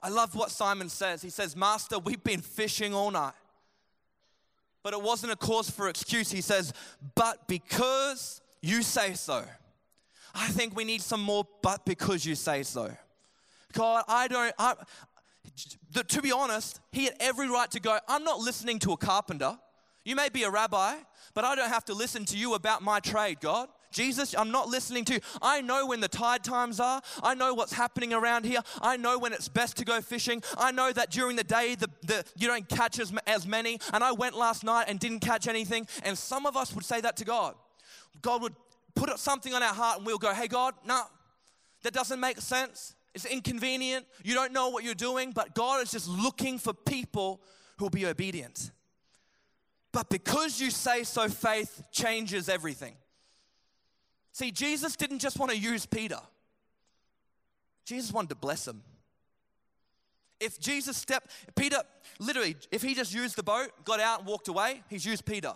I 0.03 0.09
love 0.09 0.35
what 0.35 0.51
Simon 0.51 0.89
says. 0.89 1.21
He 1.21 1.29
says, 1.29 1.55
Master, 1.55 1.97
we've 1.97 2.23
been 2.23 2.41
fishing 2.41 2.93
all 2.93 3.09
night. 3.09 3.33
But 4.83 4.93
it 4.93 5.01
wasn't 5.01 5.31
a 5.31 5.35
cause 5.35 5.69
for 5.69 5.87
excuse. 5.87 6.29
He 6.31 6.41
says, 6.41 6.73
But 7.15 7.47
because 7.47 8.41
you 8.61 8.83
say 8.83 9.13
so. 9.13 9.43
I 10.35 10.47
think 10.49 10.75
we 10.75 10.83
need 10.83 11.01
some 11.01 11.21
more, 11.21 11.47
but 11.61 11.85
because 11.85 12.25
you 12.25 12.35
say 12.35 12.63
so. 12.63 12.91
God, 13.73 14.03
I 14.07 14.27
don't, 14.27 14.53
I, 14.57 14.75
to 16.07 16.21
be 16.21 16.31
honest, 16.31 16.79
he 16.91 17.05
had 17.05 17.15
every 17.19 17.49
right 17.49 17.69
to 17.71 17.79
go, 17.79 17.99
I'm 18.07 18.23
not 18.23 18.39
listening 18.39 18.79
to 18.79 18.93
a 18.93 18.97
carpenter. 18.97 19.57
You 20.05 20.15
may 20.15 20.29
be 20.29 20.43
a 20.43 20.49
rabbi, 20.49 20.95
but 21.33 21.43
I 21.43 21.55
don't 21.55 21.69
have 21.69 21.85
to 21.85 21.93
listen 21.93 22.25
to 22.25 22.37
you 22.37 22.55
about 22.55 22.81
my 22.81 22.99
trade, 22.99 23.39
God. 23.39 23.69
Jesus, 23.93 24.35
I'm 24.37 24.51
not 24.51 24.67
listening 24.67 25.05
to. 25.05 25.19
I 25.41 25.61
know 25.61 25.85
when 25.85 25.99
the 25.99 26.07
tide 26.07 26.43
times 26.43 26.79
are. 26.79 27.01
I 27.21 27.35
know 27.35 27.53
what's 27.53 27.73
happening 27.73 28.13
around 28.13 28.45
here. 28.45 28.61
I 28.81 28.97
know 28.97 29.17
when 29.17 29.33
it's 29.33 29.47
best 29.47 29.77
to 29.77 29.85
go 29.85 30.01
fishing. 30.01 30.43
I 30.57 30.71
know 30.71 30.91
that 30.91 31.11
during 31.11 31.35
the 31.35 31.43
day 31.43 31.75
the, 31.75 31.89
the, 32.01 32.25
you 32.35 32.47
don't 32.47 32.67
catch 32.67 32.99
as, 32.99 33.13
as 33.27 33.47
many. 33.47 33.79
And 33.93 34.03
I 34.03 34.11
went 34.11 34.35
last 34.35 34.63
night 34.63 34.85
and 34.87 34.99
didn't 34.99 35.19
catch 35.19 35.47
anything. 35.47 35.87
And 36.03 36.17
some 36.17 36.45
of 36.45 36.57
us 36.57 36.73
would 36.75 36.85
say 36.85 36.99
that 37.01 37.17
to 37.17 37.25
God. 37.25 37.55
God 38.21 38.41
would 38.41 38.55
put 38.95 39.17
something 39.19 39.53
on 39.53 39.63
our 39.63 39.73
heart 39.73 39.97
and 39.97 40.05
we'll 40.05 40.17
go, 40.17 40.33
hey, 40.33 40.47
God, 40.47 40.73
no, 40.85 41.03
that 41.83 41.93
doesn't 41.93 42.19
make 42.19 42.39
sense. 42.41 42.95
It's 43.13 43.25
inconvenient. 43.25 44.05
You 44.23 44.33
don't 44.33 44.53
know 44.53 44.69
what 44.69 44.83
you're 44.83 44.95
doing, 44.95 45.31
but 45.31 45.53
God 45.53 45.83
is 45.83 45.91
just 45.91 46.07
looking 46.07 46.57
for 46.57 46.73
people 46.73 47.41
who 47.77 47.85
will 47.85 47.89
be 47.89 48.05
obedient. 48.05 48.71
But 49.91 50.09
because 50.09 50.59
you 50.59 50.71
say 50.71 51.03
so, 51.03 51.29
faith 51.29 51.83
changes 51.91 52.49
everything. 52.49 52.95
See, 54.33 54.51
Jesus 54.51 54.97
didn't 54.97 55.19
just 55.19 55.39
want 55.39 55.51
to 55.51 55.57
use 55.57 55.85
Peter, 55.85 56.19
Jesus 57.85 58.11
wanted 58.11 58.29
to 58.29 58.35
bless 58.35 58.67
him. 58.67 58.81
If 60.39 60.59
Jesus 60.59 60.97
stepped, 60.97 61.31
Peter, 61.55 61.77
literally, 62.19 62.57
if 62.69 62.81
he 62.81 62.95
just 62.95 63.13
used 63.13 63.37
the 63.37 63.43
boat, 63.43 63.69
got 63.85 64.01
out 64.01 64.19
and 64.19 64.27
walked 64.27 64.49
away, 64.49 64.83
he's 64.89 65.05
used 65.05 65.23
Peter. 65.23 65.53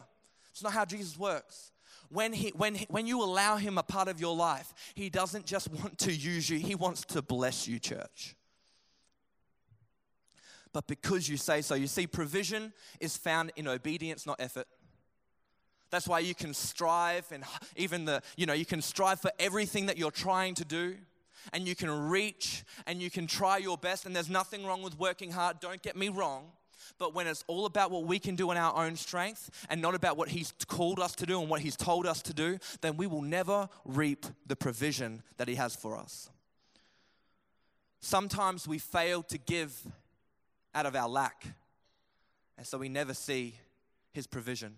It's 0.51 0.63
not 0.63 0.71
how 0.71 0.85
Jesus 0.85 1.19
works 1.19 1.73
when, 2.09 2.33
he, 2.33 2.49
when, 2.49 2.75
when 2.89 3.05
you 3.07 3.21
allow 3.21 3.57
him 3.57 3.77
a 3.77 3.83
part 3.83 4.07
of 4.07 4.19
your 4.19 4.35
life, 4.35 4.73
he 4.95 5.09
doesn't 5.09 5.45
just 5.45 5.69
want 5.71 5.97
to 5.99 6.13
use 6.13 6.49
you, 6.49 6.59
he 6.59 6.75
wants 6.75 7.05
to 7.05 7.21
bless 7.21 7.67
you, 7.67 7.79
church. 7.79 8.35
But 10.73 10.87
because 10.87 11.27
you 11.27 11.37
say 11.37 11.61
so, 11.61 11.75
you 11.75 11.87
see, 11.87 12.07
provision 12.07 12.73
is 12.99 13.17
found 13.17 13.51
in 13.55 13.67
obedience, 13.67 14.25
not 14.25 14.39
effort. 14.39 14.67
That's 15.89 16.07
why 16.07 16.19
you 16.19 16.35
can 16.35 16.53
strive 16.53 17.31
and 17.31 17.43
even 17.75 18.05
the, 18.05 18.21
you 18.35 18.45
know, 18.45 18.53
you 18.53 18.65
can 18.65 18.81
strive 18.81 19.21
for 19.21 19.31
everything 19.39 19.85
that 19.85 19.97
you're 19.97 20.11
trying 20.11 20.55
to 20.55 20.65
do 20.65 20.95
and 21.53 21.67
you 21.67 21.75
can 21.75 22.09
reach 22.09 22.63
and 22.85 23.01
you 23.01 23.09
can 23.09 23.27
try 23.27 23.57
your 23.57 23.77
best. 23.77 24.05
And 24.05 24.15
there's 24.15 24.29
nothing 24.29 24.65
wrong 24.65 24.81
with 24.81 24.99
working 24.99 25.31
hard, 25.31 25.59
don't 25.59 25.81
get 25.81 25.95
me 25.95 26.09
wrong. 26.09 26.51
But 26.99 27.13
when 27.13 27.27
it's 27.27 27.43
all 27.47 27.65
about 27.65 27.91
what 27.91 28.05
we 28.05 28.17
can 28.17 28.35
do 28.35 28.51
in 28.51 28.57
our 28.57 28.75
own 28.75 28.95
strength 28.95 29.49
and 29.69 29.81
not 29.81 29.93
about 29.93 30.17
what 30.17 30.29
He's 30.29 30.53
called 30.67 30.99
us 30.99 31.15
to 31.15 31.25
do 31.25 31.39
and 31.39 31.49
what 31.49 31.61
He's 31.61 31.75
told 31.75 32.05
us 32.05 32.21
to 32.23 32.33
do, 32.33 32.57
then 32.81 32.97
we 32.97 33.07
will 33.07 33.21
never 33.21 33.69
reap 33.85 34.25
the 34.45 34.55
provision 34.55 35.21
that 35.37 35.47
He 35.47 35.55
has 35.55 35.75
for 35.75 35.97
us. 35.97 36.29
Sometimes 37.99 38.67
we 38.67 38.77
fail 38.79 39.21
to 39.23 39.37
give 39.37 39.85
out 40.73 40.85
of 40.85 40.95
our 40.95 41.09
lack, 41.09 41.45
and 42.57 42.65
so 42.65 42.77
we 42.77 42.89
never 42.89 43.13
see 43.13 43.55
His 44.11 44.27
provision. 44.27 44.75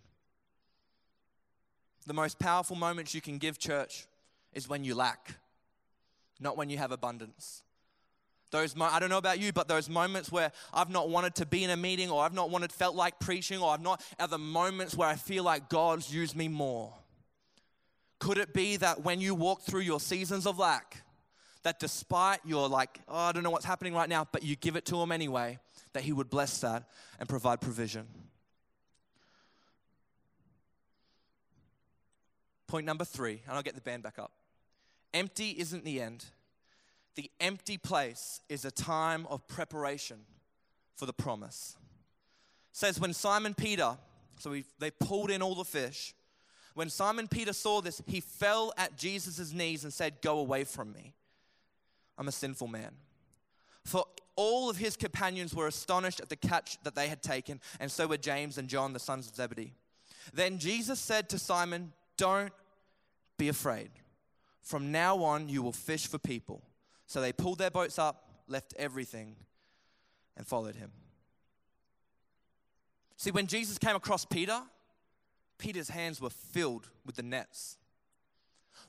The 2.07 2.13
most 2.13 2.39
powerful 2.39 2.75
moments 2.75 3.13
you 3.13 3.21
can 3.21 3.37
give, 3.37 3.59
church, 3.59 4.07
is 4.53 4.67
when 4.67 4.83
you 4.83 4.95
lack, 4.95 5.35
not 6.39 6.57
when 6.57 6.69
you 6.69 6.77
have 6.77 6.91
abundance. 6.91 7.63
Those 8.51 8.75
mo- 8.75 8.89
I 8.91 8.99
don't 8.99 9.09
know 9.09 9.17
about 9.17 9.39
you, 9.39 9.53
but 9.53 9.67
those 9.67 9.89
moments 9.89 10.31
where 10.31 10.51
I've 10.73 10.89
not 10.89 11.09
wanted 11.09 11.35
to 11.35 11.45
be 11.45 11.63
in 11.63 11.69
a 11.69 11.77
meeting 11.77 12.09
or 12.09 12.23
I've 12.23 12.33
not 12.33 12.49
wanted 12.49 12.71
felt 12.71 12.95
like 12.95 13.19
preaching 13.19 13.59
or 13.59 13.71
I've 13.71 13.81
not 13.81 14.03
are 14.19 14.27
the 14.27 14.39
moments 14.39 14.95
where 14.95 15.07
I 15.07 15.15
feel 15.15 15.43
like 15.43 15.69
God's 15.69 16.13
used 16.13 16.35
me 16.35 16.47
more. 16.47 16.93
Could 18.17 18.37
it 18.37 18.53
be 18.53 18.77
that 18.77 19.03
when 19.03 19.21
you 19.21 19.35
walk 19.35 19.61
through 19.61 19.81
your 19.81 19.99
seasons 19.99 20.47
of 20.47 20.57
lack, 20.57 21.03
that 21.63 21.79
despite 21.79 22.39
you're 22.43 22.67
like, 22.67 22.99
oh, 23.07 23.15
I 23.15 23.31
don't 23.31 23.43
know 23.43 23.51
what's 23.51 23.65
happening 23.65 23.93
right 23.93 24.09
now, 24.09 24.27
but 24.31 24.43
you 24.43 24.55
give 24.55 24.75
it 24.75 24.85
to 24.87 24.99
him 24.99 25.11
anyway, 25.11 25.59
that 25.93 26.03
he 26.03 26.11
would 26.11 26.29
bless 26.29 26.59
that 26.61 26.85
and 27.19 27.29
provide 27.29 27.61
provision. 27.61 28.07
Point 32.69 32.85
number 32.85 33.03
three, 33.03 33.41
and 33.45 33.57
I'll 33.57 33.63
get 33.63 33.75
the 33.75 33.81
band 33.81 34.03
back 34.03 34.17
up. 34.17 34.31
Empty 35.13 35.55
isn't 35.57 35.83
the 35.83 35.99
end 35.99 36.25
the 37.19 37.29
empty 37.41 37.77
place 37.77 38.39
is 38.47 38.63
a 38.63 38.71
time 38.71 39.27
of 39.29 39.45
preparation 39.45 40.19
for 40.95 41.05
the 41.05 41.11
promise. 41.11 41.75
It 42.71 42.77
says 42.77 42.97
when 42.97 43.11
Simon 43.11 43.53
Peter, 43.53 43.97
so 44.37 44.55
they 44.79 44.89
pulled 44.89 45.29
in 45.29 45.41
all 45.41 45.53
the 45.53 45.65
fish. 45.65 46.13
When 46.75 46.89
Simon 46.89 47.27
Peter 47.27 47.51
saw 47.51 47.81
this, 47.81 48.01
he 48.07 48.21
fell 48.21 48.71
at 48.77 48.95
Jesus' 48.95 49.51
knees 49.51 49.83
and 49.83 49.91
said, 49.91 50.21
Go 50.21 50.39
away 50.39 50.63
from 50.63 50.93
me. 50.93 51.13
I'm 52.17 52.29
a 52.29 52.31
sinful 52.31 52.69
man. 52.69 52.91
For 53.83 54.05
all 54.37 54.69
of 54.69 54.77
his 54.77 54.95
companions 54.95 55.53
were 55.53 55.67
astonished 55.67 56.21
at 56.21 56.29
the 56.29 56.37
catch 56.37 56.81
that 56.83 56.95
they 56.95 57.09
had 57.09 57.21
taken, 57.21 57.59
and 57.81 57.91
so 57.91 58.07
were 58.07 58.15
James 58.15 58.57
and 58.57 58.69
John, 58.69 58.93
the 58.93 58.99
sons 58.99 59.27
of 59.27 59.35
Zebedee. 59.35 59.73
Then 60.33 60.57
Jesus 60.57 61.01
said 61.01 61.27
to 61.29 61.37
Simon, 61.37 61.91
Don't 62.15 62.53
be 63.39 63.49
afraid. 63.49 63.89
From 64.61 64.91
now 64.91 65.23
on, 65.23 65.49
you 65.49 65.63
will 65.63 65.71
fish 65.71 66.05
for 66.05 66.19
people. 66.19 66.61
So 67.07 67.21
they 67.21 67.33
pulled 67.33 67.57
their 67.57 67.71
boats 67.71 67.97
up, 67.97 68.43
left 68.47 68.75
everything, 68.77 69.35
and 70.37 70.45
followed 70.45 70.75
him. 70.75 70.91
See, 73.17 73.31
when 73.31 73.47
Jesus 73.47 73.79
came 73.79 73.95
across 73.95 74.25
Peter, 74.25 74.61
Peter's 75.57 75.89
hands 75.89 76.21
were 76.21 76.29
filled 76.29 76.87
with 77.05 77.15
the 77.15 77.23
nets. 77.23 77.77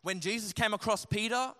When 0.02 0.20
Jesus 0.20 0.52
came 0.52 0.74
across 0.74 1.04
Peter, 1.06 1.52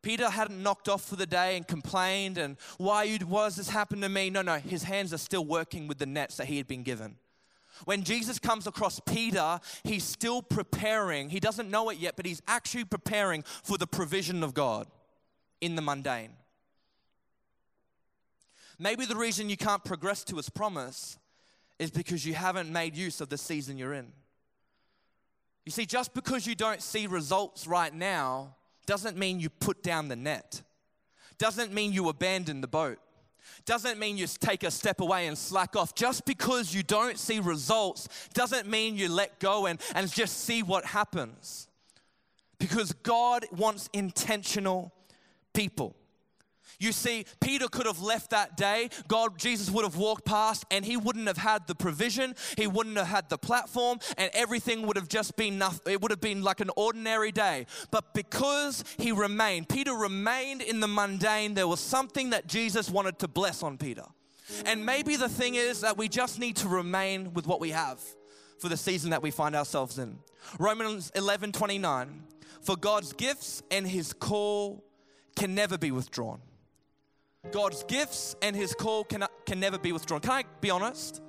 Peter 0.00 0.30
hadn't 0.30 0.62
knocked 0.62 0.88
off 0.88 1.04
for 1.04 1.16
the 1.16 1.26
day 1.26 1.56
and 1.56 1.66
complained 1.66 2.38
and 2.38 2.56
why 2.78 3.16
does 3.18 3.56
this 3.56 3.68
happen 3.68 4.00
to 4.00 4.08
me? 4.08 4.30
No, 4.30 4.42
no, 4.42 4.56
his 4.58 4.84
hands 4.84 5.12
are 5.12 5.18
still 5.18 5.44
working 5.44 5.88
with 5.88 5.98
the 5.98 6.06
nets 6.06 6.36
that 6.36 6.46
he 6.46 6.56
had 6.56 6.68
been 6.68 6.84
given. 6.84 7.16
When 7.84 8.02
Jesus 8.02 8.38
comes 8.38 8.66
across 8.66 9.00
Peter, 9.00 9.60
he's 9.84 10.04
still 10.04 10.42
preparing. 10.42 11.28
He 11.30 11.40
doesn't 11.40 11.70
know 11.70 11.90
it 11.90 11.98
yet, 11.98 12.16
but 12.16 12.26
he's 12.26 12.42
actually 12.48 12.84
preparing 12.84 13.42
for 13.42 13.76
the 13.76 13.86
provision 13.86 14.42
of 14.42 14.54
God 14.54 14.86
in 15.60 15.74
the 15.74 15.82
mundane. 15.82 16.32
Maybe 18.78 19.06
the 19.06 19.16
reason 19.16 19.48
you 19.48 19.56
can't 19.56 19.84
progress 19.84 20.22
to 20.24 20.36
His 20.36 20.48
promise 20.48 21.18
is 21.78 21.90
because 21.90 22.26
you 22.26 22.34
haven't 22.34 22.70
made 22.70 22.96
use 22.96 23.20
of 23.20 23.28
the 23.28 23.38
season 23.38 23.78
you're 23.78 23.94
in. 23.94 24.12
You 25.64 25.72
see, 25.72 25.86
just 25.86 26.14
because 26.14 26.46
you 26.46 26.54
don't 26.54 26.82
see 26.82 27.06
results 27.06 27.66
right 27.66 27.92
now 27.92 28.54
doesn't 28.86 29.16
mean 29.16 29.40
you 29.40 29.50
put 29.50 29.82
down 29.82 30.08
the 30.08 30.16
net, 30.16 30.62
doesn't 31.38 31.72
mean 31.72 31.92
you 31.92 32.08
abandon 32.08 32.60
the 32.60 32.68
boat, 32.68 32.98
doesn't 33.64 33.98
mean 33.98 34.16
you 34.16 34.26
take 34.26 34.62
a 34.62 34.70
step 34.70 35.00
away 35.00 35.26
and 35.26 35.36
slack 35.36 35.76
off. 35.76 35.94
Just 35.94 36.24
because 36.24 36.74
you 36.74 36.82
don't 36.82 37.18
see 37.18 37.40
results 37.40 38.08
doesn't 38.34 38.68
mean 38.68 38.96
you 38.96 39.08
let 39.08 39.38
go 39.40 39.66
and, 39.66 39.80
and 39.94 40.10
just 40.10 40.44
see 40.44 40.62
what 40.62 40.84
happens. 40.84 41.68
Because 42.58 42.92
God 42.92 43.44
wants 43.52 43.88
intentional 43.92 44.92
people. 45.52 45.94
You 46.78 46.92
see, 46.92 47.26
Peter 47.40 47.68
could 47.68 47.86
have 47.86 48.00
left 48.00 48.30
that 48.30 48.56
day. 48.56 48.90
God, 49.08 49.38
Jesus 49.38 49.70
would 49.70 49.84
have 49.84 49.96
walked 49.96 50.24
past 50.24 50.64
and 50.70 50.84
he 50.84 50.96
wouldn't 50.96 51.26
have 51.26 51.38
had 51.38 51.66
the 51.66 51.74
provision. 51.74 52.34
He 52.56 52.66
wouldn't 52.66 52.96
have 52.96 53.06
had 53.06 53.28
the 53.28 53.38
platform 53.38 53.98
and 54.16 54.30
everything 54.34 54.86
would 54.86 54.96
have 54.96 55.08
just 55.08 55.36
been 55.36 55.58
nothing. 55.58 55.92
It 55.92 56.00
would 56.00 56.10
have 56.10 56.20
been 56.20 56.42
like 56.42 56.60
an 56.60 56.70
ordinary 56.76 57.32
day. 57.32 57.66
But 57.90 58.14
because 58.14 58.84
he 58.98 59.12
remained, 59.12 59.68
Peter 59.68 59.92
remained 59.92 60.62
in 60.62 60.80
the 60.80 60.88
mundane, 60.88 61.54
there 61.54 61.68
was 61.68 61.80
something 61.80 62.30
that 62.30 62.46
Jesus 62.46 62.90
wanted 62.90 63.18
to 63.20 63.28
bless 63.28 63.62
on 63.62 63.78
Peter. 63.78 64.04
And 64.64 64.86
maybe 64.86 65.16
the 65.16 65.28
thing 65.28 65.56
is 65.56 65.80
that 65.80 65.96
we 65.96 66.08
just 66.08 66.38
need 66.38 66.56
to 66.56 66.68
remain 66.68 67.34
with 67.34 67.46
what 67.46 67.60
we 67.60 67.70
have 67.70 68.00
for 68.58 68.68
the 68.68 68.76
season 68.76 69.10
that 69.10 69.22
we 69.22 69.30
find 69.30 69.56
ourselves 69.56 69.98
in. 69.98 70.18
Romans 70.58 71.10
11 71.14 71.52
29. 71.52 72.22
For 72.62 72.76
God's 72.76 73.12
gifts 73.12 73.62
and 73.70 73.86
his 73.86 74.12
call 74.12 74.84
can 75.36 75.54
never 75.54 75.78
be 75.78 75.90
withdrawn. 75.90 76.40
God's 77.52 77.82
gifts 77.84 78.36
and 78.42 78.54
his 78.54 78.74
call 78.74 79.04
can, 79.04 79.24
can 79.44 79.60
never 79.60 79.78
be 79.78 79.92
withdrawn. 79.92 80.20
Can 80.20 80.32
I 80.32 80.44
be 80.60 80.70
honest? 80.70 81.22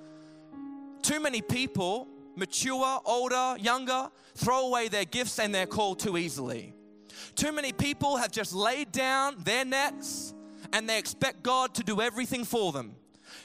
Too 1.01 1.19
many 1.19 1.41
people, 1.41 2.07
mature, 2.35 2.99
older, 3.05 3.55
younger, 3.59 4.09
throw 4.35 4.67
away 4.67 4.87
their 4.87 5.05
gifts 5.05 5.39
and 5.39 5.53
their 5.53 5.65
call 5.65 5.95
too 5.95 6.17
easily. 6.17 6.73
Too 7.35 7.51
many 7.51 7.71
people 7.71 8.17
have 8.17 8.31
just 8.31 8.53
laid 8.53 8.91
down 8.91 9.35
their 9.39 9.65
nets 9.65 10.33
and 10.73 10.89
they 10.89 10.97
expect 10.97 11.43
God 11.43 11.73
to 11.75 11.83
do 11.83 12.01
everything 12.01 12.43
for 12.43 12.71
them. 12.71 12.95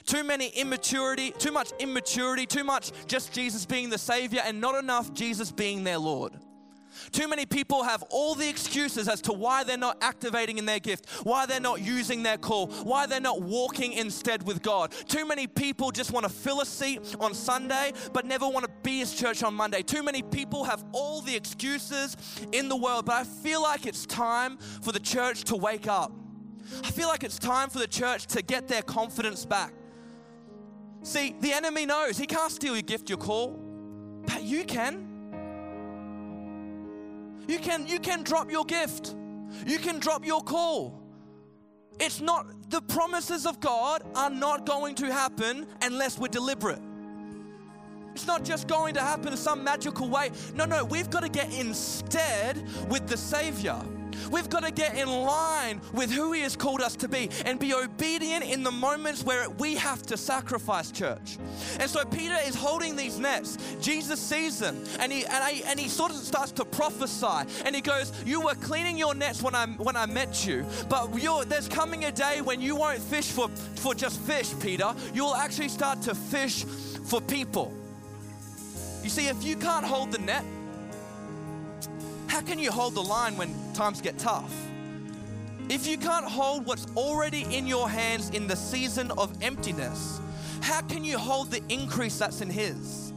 Too 0.05 0.25
many 0.25 0.49
immaturity, 0.49 1.31
too 1.33 1.53
much 1.53 1.73
immaturity, 1.79 2.47
too 2.47 2.65
much 2.65 2.93
just 3.07 3.33
Jesus 3.33 3.67
being 3.67 3.91
the 3.91 3.99
Savior 3.99 4.41
and 4.45 4.61
not 4.61 4.77
enough 4.83 5.13
Jesus 5.13 5.53
being 5.53 5.85
their 5.85 5.99
Lord. 5.99 6.37
Too 7.11 7.29
many 7.29 7.47
people 7.47 7.83
have 7.83 8.03
all 8.11 8.35
the 8.35 8.49
excuses 8.49 9.09
as 9.09 9.21
to 9.23 9.33
why 9.33 9.65
they're 9.65 9.77
not 9.77 9.99
activating 10.03 10.59
in 10.59 10.67
their 10.67 10.79
gift, 10.79 11.09
why 11.23 11.47
they're 11.47 11.61
not 11.61 11.81
using 11.81 12.23
their 12.23 12.39
call, 12.39 12.69
why 12.69 13.07
they're 13.07 13.21
not 13.21 13.43
walking 13.43 13.93
instead 13.93 14.47
with 14.47 14.63
God. 14.63 14.93
Too 15.09 15.27
many 15.27 15.47
people 15.47 15.91
just 15.91 16.13
want 16.13 16.25
to 16.25 16.33
fill 16.33 16.61
a 16.61 16.67
seat 16.67 17.17
on 17.21 17.35
Sunday 17.35 17.93
but 18.13 18.27
never 18.27 18.49
want 18.49 18.65
to 18.65 18.71
be 18.83 18.99
His 18.99 19.15
church 19.15 19.43
on 19.43 19.55
Monday. 19.55 19.83
Too 19.83 20.03
many 20.03 20.23
people 20.23 20.65
have 20.65 20.85
all 20.93 21.21
the 21.21 21.35
excuses 21.35 22.17
in 22.53 22.69
the 22.69 22.77
world, 22.77 23.07
but 23.07 23.15
I 23.15 23.25
feel 23.25 23.63
like 23.63 23.87
it's 23.87 24.07
time 24.07 24.59
for 24.83 24.93
the 24.93 25.01
church 25.01 25.45
to 25.45 25.57
wake 25.57 25.87
up. 25.87 26.13
I 26.85 26.91
feel 26.91 27.09
like 27.09 27.25
it's 27.25 27.39
time 27.39 27.69
for 27.69 27.79
the 27.79 27.87
church 27.87 28.27
to 28.29 28.43
get 28.43 28.69
their 28.69 28.83
confidence 28.83 29.45
back. 29.45 29.73
See, 31.03 31.35
the 31.41 31.53
enemy 31.53 31.85
knows 31.85 32.17
he 32.17 32.27
can't 32.27 32.51
steal 32.51 32.75
your 32.75 32.83
gift, 32.83 33.09
your 33.09 33.19
call, 33.19 33.59
but 34.27 34.43
you 34.43 34.65
can. 34.65 35.12
You 37.47 37.59
can, 37.59 37.87
you 37.87 37.99
can 37.99 38.23
drop 38.23 38.51
your 38.51 38.65
gift. 38.65 39.15
You 39.67 39.79
can 39.79 39.99
drop 39.99 40.25
your 40.25 40.43
call. 40.43 41.01
It's 42.01 42.21
not, 42.21 42.71
the 42.71 42.81
promises 42.83 43.47
of 43.47 43.61
God 43.61 44.03
are 44.15 44.31
not 44.31 44.67
going 44.67 44.95
to 44.97 45.13
happen 45.13 45.67
unless 45.83 46.19
we're 46.19 46.29
deliberate. 46.29 46.81
It's 48.15 48.27
not 48.27 48.45
just 48.45 48.67
going 48.67 48.95
to 48.95 49.01
happen 49.01 49.29
in 49.29 49.37
some 49.37 49.65
magical 49.65 50.09
way. 50.09 50.31
No, 50.55 50.65
no, 50.65 50.85
we've 50.85 51.11
got 51.11 51.21
to 51.21 51.29
get 51.29 51.53
instead 51.53 52.63
with 52.89 53.07
the 53.07 53.17
Savior. 53.17 53.81
We've 54.31 54.49
got 54.49 54.65
to 54.65 54.71
get 54.71 54.97
in 54.97 55.09
line 55.09 55.81
with 55.93 56.11
who 56.11 56.33
He 56.33 56.41
has 56.43 56.57
called 56.57 56.81
us 56.81 56.97
to 56.97 57.09
be 57.09 57.31
and 57.45 57.59
be 57.59 57.75
obedient 57.75 58.45
in 58.45 58.63
the 58.63 58.71
moments 58.71 59.23
where 59.25 59.49
we 59.51 59.75
have 59.77 60.03
to 60.05 60.17
sacrifice, 60.17 60.91
church. 60.91 61.39
And 61.81 61.91
so 61.91 62.05
Peter 62.05 62.37
is 62.45 62.55
holding 62.55 62.97
these 62.97 63.19
nets. 63.19 63.59
Jesus 63.81 64.21
sees 64.21 64.59
them 64.59 64.83
and 64.99 65.13
he, 65.13 65.25
and, 65.25 65.45
I, 65.45 65.63
and 65.67 65.79
he 65.79 65.89
sort 65.89 66.11
of 66.13 66.19
starts 66.19 66.53
to 66.53 66.65
prophesy. 66.65 67.49
And 67.65 67.75
he 67.75 67.81
goes, 67.81 68.13
You 68.25 68.41
were 68.41 68.55
cleaning 68.55 68.99
your 68.99 69.15
nets 69.15 69.43
when 69.43 69.55
I, 69.55 69.67
when 69.67 69.97
I 69.97 70.07
met 70.07 70.47
you, 70.47 70.67
but 70.89 71.13
there's 71.49 71.69
coming 71.69 72.05
a 72.05 72.13
day 72.13 72.41
when 72.41 72.61
you 72.61 72.77
won't 72.77 73.01
fish 73.01 73.31
for, 73.31 73.49
for 73.77 73.95
just 73.95 74.21
fish, 74.21 74.53
Peter. 74.61 74.95
You'll 75.15 75.35
actually 75.35 75.69
start 75.69 76.03
to 76.03 76.15
fish 76.15 76.65
for 76.65 77.21
people. 77.21 77.73
You 79.03 79.11
see, 79.11 79.27
if 79.27 79.43
you 79.43 79.57
can't 79.57 79.85
hold 79.85 80.13
the 80.13 80.19
net, 80.19 80.45
how 82.33 82.41
can 82.41 82.59
you 82.59 82.73
hold 82.73 82.95
the 82.95 83.03
line 83.03 83.37
when 83.37 83.55
times 83.75 84.01
get 84.01 84.17
tough? 84.17 84.51
If 85.69 85.87
you 85.87 85.99
can't 85.99 86.25
hold 86.25 86.65
what's 86.65 86.87
already 86.97 87.43
in 87.55 87.67
your 87.67 87.91
hands 87.91 88.31
in 88.31 88.47
the 88.47 88.57
season 88.57 89.11
of 89.19 89.37
emptiness, 89.43 90.19
how 90.63 90.81
can 90.81 91.05
you 91.05 91.19
hold 91.19 91.51
the 91.51 91.63
increase 91.69 92.19
that's 92.19 92.41
in 92.41 92.49
His? 92.49 93.13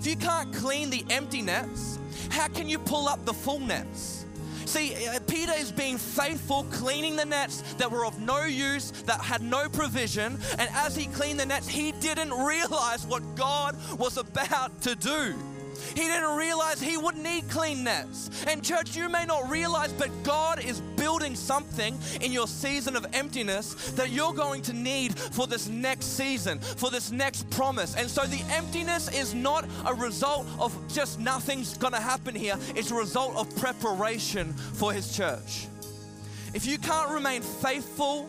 If 0.00 0.06
you 0.06 0.16
can't 0.16 0.54
clean 0.54 0.88
the 0.88 1.04
empty 1.10 1.42
nets, 1.42 1.98
how 2.30 2.48
can 2.48 2.66
you 2.66 2.78
pull 2.78 3.08
up 3.08 3.22
the 3.26 3.34
full 3.34 3.60
nets? 3.60 4.24
See, 4.64 4.94
uh, 5.06 5.20
Peter 5.26 5.52
is 5.54 5.70
being 5.70 5.98
faithful, 5.98 6.64
cleaning 6.70 7.16
the 7.16 7.26
nets 7.26 7.60
that 7.74 7.90
were 7.90 8.06
of 8.06 8.18
no 8.20 8.44
use, 8.44 8.90
that 9.02 9.20
had 9.20 9.42
no 9.42 9.68
provision. 9.68 10.38
And 10.58 10.70
as 10.72 10.96
he 10.96 11.08
cleaned 11.08 11.38
the 11.38 11.44
nets, 11.44 11.68
he 11.68 11.92
didn't 11.92 12.32
realize 12.46 13.04
what 13.06 13.22
God 13.36 13.76
was 13.98 14.16
about 14.16 14.80
to 14.80 14.94
do. 14.94 15.34
He 15.94 16.02
didn't 16.02 16.36
realize 16.36 16.80
he 16.80 16.96
would 16.96 17.16
need 17.16 17.48
clean 17.48 17.84
nets. 17.84 18.30
And, 18.46 18.62
church, 18.62 18.96
you 18.96 19.08
may 19.08 19.24
not 19.24 19.48
realize, 19.50 19.92
but 19.92 20.10
God 20.22 20.62
is 20.64 20.80
building 20.96 21.34
something 21.34 21.98
in 22.20 22.32
your 22.32 22.46
season 22.46 22.96
of 22.96 23.06
emptiness 23.12 23.74
that 23.92 24.10
you're 24.10 24.32
going 24.32 24.62
to 24.62 24.72
need 24.72 25.18
for 25.18 25.46
this 25.46 25.68
next 25.68 26.16
season, 26.16 26.58
for 26.60 26.90
this 26.90 27.10
next 27.10 27.48
promise. 27.50 27.96
And 27.96 28.08
so, 28.08 28.24
the 28.24 28.42
emptiness 28.50 29.08
is 29.08 29.34
not 29.34 29.68
a 29.86 29.94
result 29.94 30.46
of 30.58 30.76
just 30.88 31.18
nothing's 31.20 31.76
going 31.76 31.94
to 31.94 32.00
happen 32.00 32.34
here, 32.34 32.56
it's 32.74 32.90
a 32.90 32.94
result 32.94 33.36
of 33.36 33.54
preparation 33.56 34.52
for 34.52 34.92
His 34.92 35.16
church. 35.16 35.66
If 36.52 36.66
you 36.66 36.78
can't 36.78 37.10
remain 37.10 37.42
faithful, 37.42 38.28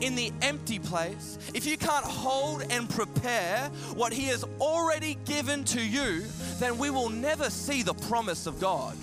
in 0.00 0.14
the 0.14 0.32
empty 0.42 0.78
place, 0.78 1.38
if 1.54 1.66
you 1.66 1.76
can't 1.76 2.04
hold 2.04 2.62
and 2.70 2.88
prepare 2.88 3.70
what 3.94 4.12
He 4.12 4.24
has 4.26 4.44
already 4.60 5.16
given 5.24 5.64
to 5.64 5.80
you, 5.80 6.24
then 6.58 6.78
we 6.78 6.90
will 6.90 7.08
never 7.08 7.50
see 7.50 7.82
the 7.82 7.94
promise 7.94 8.46
of 8.46 8.60
God. 8.60 8.96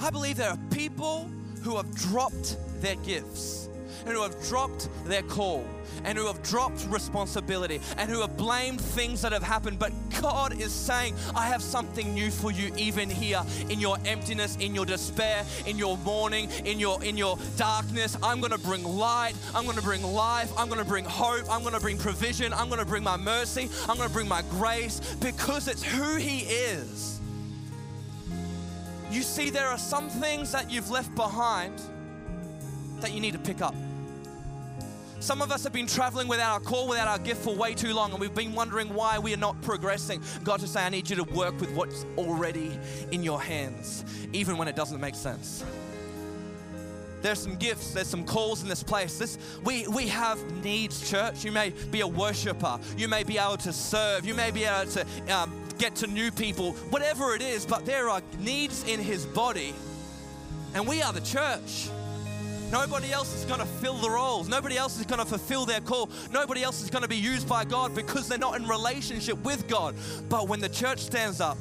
I 0.00 0.10
believe 0.10 0.36
there 0.36 0.50
are 0.50 0.58
people 0.70 1.30
who 1.62 1.76
have 1.76 1.94
dropped 1.94 2.58
their 2.80 2.96
gifts 2.96 3.68
who 4.06 4.22
have 4.22 4.40
dropped 4.48 4.88
their 5.04 5.22
call 5.22 5.64
and 6.04 6.18
who 6.18 6.26
have 6.26 6.42
dropped 6.42 6.86
responsibility 6.88 7.80
and 7.96 8.10
who 8.10 8.20
have 8.20 8.36
blamed 8.36 8.80
things 8.80 9.22
that 9.22 9.32
have 9.32 9.42
happened. 9.42 9.78
But 9.78 9.92
God 10.20 10.60
is 10.60 10.72
saying, 10.72 11.14
I 11.34 11.46
have 11.46 11.62
something 11.62 12.14
new 12.14 12.30
for 12.30 12.50
you, 12.50 12.72
even 12.76 13.08
here 13.08 13.42
in 13.68 13.80
your 13.80 13.96
emptiness, 14.04 14.56
in 14.56 14.74
your 14.74 14.86
despair, 14.86 15.44
in 15.66 15.78
your 15.78 15.96
mourning, 15.98 16.50
in 16.64 16.78
your 16.78 17.02
in 17.04 17.16
your 17.16 17.38
darkness. 17.56 18.16
I'm 18.22 18.40
gonna 18.40 18.58
bring 18.58 18.84
light, 18.84 19.34
I'm 19.54 19.66
gonna 19.66 19.82
bring 19.82 20.02
life, 20.02 20.52
I'm 20.56 20.68
gonna 20.68 20.84
bring 20.84 21.04
hope, 21.04 21.50
I'm 21.50 21.62
gonna 21.62 21.80
bring 21.80 21.98
provision, 21.98 22.52
I'm 22.52 22.68
gonna 22.68 22.84
bring 22.84 23.02
my 23.02 23.16
mercy, 23.16 23.68
I'm 23.88 23.96
gonna 23.96 24.08
bring 24.08 24.28
my 24.28 24.42
grace 24.50 25.00
because 25.20 25.68
it's 25.68 25.82
who 25.82 26.16
He 26.16 26.40
is. 26.40 27.20
You 29.10 29.22
see, 29.22 29.50
there 29.50 29.68
are 29.68 29.78
some 29.78 30.08
things 30.08 30.50
that 30.52 30.70
you've 30.70 30.90
left 30.90 31.14
behind 31.14 31.80
that 33.00 33.12
you 33.12 33.20
need 33.20 33.32
to 33.34 33.38
pick 33.38 33.60
up. 33.60 33.74
Some 35.20 35.40
of 35.40 35.50
us 35.50 35.64
have 35.64 35.72
been 35.72 35.86
traveling 35.86 36.28
without 36.28 36.52
our 36.52 36.60
call, 36.60 36.88
without 36.88 37.08
our 37.08 37.18
gift 37.18 37.42
for 37.42 37.54
way 37.54 37.74
too 37.74 37.94
long, 37.94 38.10
and 38.12 38.20
we've 38.20 38.34
been 38.34 38.52
wondering 38.52 38.92
why 38.92 39.18
we 39.18 39.32
are 39.32 39.38
not 39.38 39.60
progressing. 39.62 40.20
God 40.42 40.60
to 40.60 40.66
say, 40.66 40.84
I 40.84 40.90
need 40.90 41.08
you 41.08 41.16
to 41.16 41.24
work 41.24 41.58
with 41.60 41.70
what's 41.74 42.04
already 42.18 42.78
in 43.10 43.22
your 43.22 43.40
hands, 43.40 44.04
even 44.32 44.58
when 44.58 44.68
it 44.68 44.76
doesn't 44.76 45.00
make 45.00 45.14
sense. 45.14 45.64
There's 47.22 47.38
some 47.38 47.56
gifts, 47.56 47.92
there's 47.92 48.06
some 48.06 48.26
calls 48.26 48.62
in 48.62 48.68
this 48.68 48.82
place. 48.82 49.16
This, 49.18 49.38
we, 49.64 49.88
we 49.88 50.08
have 50.08 50.38
needs, 50.62 51.08
church. 51.08 51.42
You 51.42 51.52
may 51.52 51.70
be 51.90 52.02
a 52.02 52.06
worshiper, 52.06 52.78
you 52.98 53.08
may 53.08 53.24
be 53.24 53.38
able 53.38 53.56
to 53.58 53.72
serve, 53.72 54.26
you 54.26 54.34
may 54.34 54.50
be 54.50 54.64
able 54.64 54.90
to 54.90 55.06
um, 55.34 55.50
get 55.78 55.94
to 55.96 56.06
new 56.06 56.30
people, 56.30 56.72
whatever 56.90 57.34
it 57.34 57.40
is, 57.40 57.64
but 57.64 57.86
there 57.86 58.10
are 58.10 58.20
needs 58.40 58.84
in 58.84 59.00
His 59.00 59.24
body, 59.24 59.74
and 60.74 60.86
we 60.86 61.00
are 61.00 61.14
the 61.14 61.22
church. 61.22 61.88
Nobody 62.74 63.12
else 63.12 63.32
is 63.36 63.44
going 63.44 63.60
to 63.60 63.66
fill 63.66 63.98
the 63.98 64.10
roles. 64.10 64.48
Nobody 64.48 64.76
else 64.76 64.98
is 64.98 65.06
going 65.06 65.20
to 65.20 65.24
fulfill 65.24 65.64
their 65.64 65.80
call. 65.80 66.10
Nobody 66.32 66.64
else 66.64 66.82
is 66.82 66.90
going 66.90 67.02
to 67.02 67.08
be 67.08 67.16
used 67.16 67.48
by 67.48 67.64
God 67.64 67.94
because 67.94 68.26
they're 68.26 68.36
not 68.36 68.56
in 68.56 68.66
relationship 68.66 69.40
with 69.44 69.68
God. 69.68 69.94
But 70.28 70.48
when 70.48 70.58
the 70.58 70.68
church 70.68 70.98
stands 70.98 71.40
up, 71.40 71.56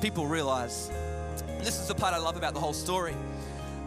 people 0.00 0.28
realize. 0.28 0.88
this 1.64 1.80
is 1.80 1.88
the 1.88 1.96
part 1.96 2.14
I 2.14 2.18
love 2.18 2.36
about 2.36 2.54
the 2.54 2.60
whole 2.60 2.72
story. 2.72 3.16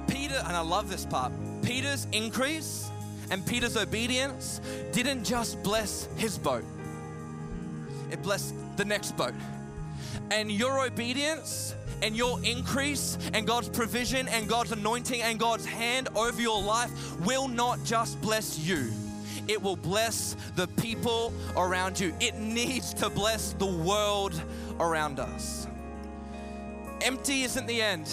Peter, 0.10 0.36
and 0.45 0.58
I 0.58 0.60
love 0.60 0.89
this 0.89 1.05
part, 1.05 1.31
Peter's 1.63 2.08
increase 2.12 2.91
and 3.31 3.45
Peter's 3.45 3.77
obedience 3.77 4.60
didn't 4.91 5.23
just 5.23 5.63
bless 5.63 6.10
his 6.17 6.38
boat, 6.38 6.65
it 8.12 8.21
blessed 8.21 8.53
the 8.75 8.84
next 8.84 9.15
boat. 9.15 9.34
And 10.29 10.51
your 10.51 10.86
obedience 10.86 11.73
and 12.01 12.15
your 12.15 12.39
increase 12.43 13.17
and 13.34 13.47
God's 13.47 13.69
provision 13.69 14.27
and 14.27 14.47
God's 14.47 14.71
anointing 14.71 15.21
and 15.21 15.39
God's 15.39 15.65
hand 15.65 16.10
over 16.15 16.41
your 16.41 16.62
life 16.62 16.91
will 17.21 17.47
not 17.47 17.84
just 17.84 18.19
bless 18.21 18.60
you. 18.60 18.91
It 19.47 19.62
will 19.62 19.75
bless 19.75 20.36
the 20.55 20.67
people 20.67 21.31
around 21.55 21.99
you. 21.99 22.13
It 22.19 22.36
needs 22.36 22.93
to 22.95 23.10
bless 23.10 23.53
the 23.53 23.65
world 23.65 24.41
around 24.79 25.19
us. 25.19 25.67
Empty 27.01 27.43
isn't 27.43 27.67
the 27.67 27.81
end. 27.81 28.12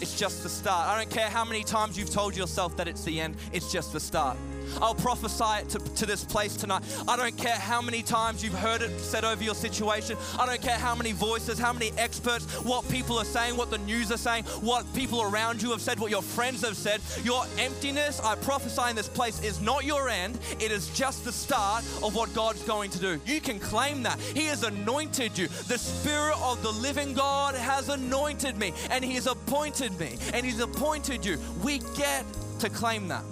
It's 0.00 0.18
just 0.18 0.42
the 0.42 0.48
start. 0.48 0.88
I 0.88 0.96
don't 0.96 1.10
care 1.10 1.28
how 1.28 1.44
many 1.44 1.62
times 1.62 1.98
you've 1.98 2.10
told 2.10 2.36
yourself 2.36 2.76
that 2.78 2.88
it's 2.88 3.04
the 3.04 3.20
end, 3.20 3.36
it's 3.52 3.70
just 3.70 3.92
the 3.92 4.00
start. 4.00 4.36
I'll 4.80 4.94
prophesy 4.94 5.62
it 5.62 5.68
to, 5.70 5.78
to 5.78 6.06
this 6.06 6.24
place 6.24 6.56
tonight. 6.56 6.82
I 7.08 7.16
don't 7.16 7.36
care 7.36 7.54
how 7.54 7.80
many 7.80 8.02
times 8.02 8.42
you've 8.42 8.54
heard 8.54 8.82
it 8.82 8.98
said 9.00 9.24
over 9.24 9.42
your 9.42 9.54
situation. 9.54 10.16
I 10.38 10.46
don't 10.46 10.62
care 10.62 10.78
how 10.78 10.94
many 10.94 11.12
voices, 11.12 11.58
how 11.58 11.72
many 11.72 11.92
experts, 11.96 12.44
what 12.62 12.88
people 12.88 13.18
are 13.18 13.24
saying, 13.24 13.56
what 13.56 13.70
the 13.70 13.78
news 13.78 14.10
are 14.12 14.16
saying, 14.16 14.44
what 14.60 14.86
people 14.94 15.22
around 15.22 15.62
you 15.62 15.70
have 15.70 15.80
said, 15.80 15.98
what 15.98 16.10
your 16.10 16.22
friends 16.22 16.64
have 16.64 16.76
said. 16.76 17.00
Your 17.24 17.44
emptiness, 17.58 18.20
I 18.20 18.34
prophesy 18.36 18.90
in 18.90 18.96
this 18.96 19.08
place, 19.08 19.42
is 19.42 19.60
not 19.60 19.84
your 19.84 20.08
end. 20.08 20.38
It 20.60 20.70
is 20.70 20.88
just 20.90 21.24
the 21.24 21.32
start 21.32 21.84
of 22.02 22.14
what 22.14 22.32
God's 22.34 22.62
going 22.62 22.90
to 22.90 22.98
do. 22.98 23.20
You 23.26 23.40
can 23.40 23.58
claim 23.58 24.02
that. 24.02 24.20
He 24.20 24.46
has 24.46 24.62
anointed 24.62 25.36
you. 25.36 25.48
The 25.48 25.78
Spirit 25.78 26.36
of 26.42 26.62
the 26.62 26.72
living 26.72 27.14
God 27.14 27.54
has 27.54 27.88
anointed 27.88 28.56
me, 28.56 28.72
and 28.90 29.04
He 29.04 29.14
has 29.14 29.26
appointed 29.26 29.98
me, 29.98 30.16
and 30.32 30.44
He's 30.44 30.60
appointed 30.60 31.24
you. 31.24 31.38
We 31.62 31.78
get 31.96 32.24
to 32.60 32.68
claim 32.68 33.08
that 33.08 33.24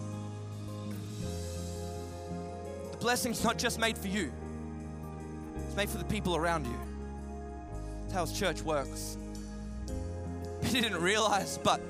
blessing's 3.00 3.42
not 3.44 3.58
just 3.58 3.78
made 3.78 3.96
for 3.96 4.08
you, 4.08 4.32
it's 5.66 5.76
made 5.76 5.88
for 5.88 5.98
the 5.98 6.04
people 6.04 6.36
around 6.36 6.66
you. 6.66 6.78
That's 8.02 8.12
how 8.14 8.26
his 8.26 8.38
church 8.38 8.62
works. 8.62 9.16
He 10.64 10.80
didn't 10.80 11.00
realize, 11.00 11.58
but 11.62 11.80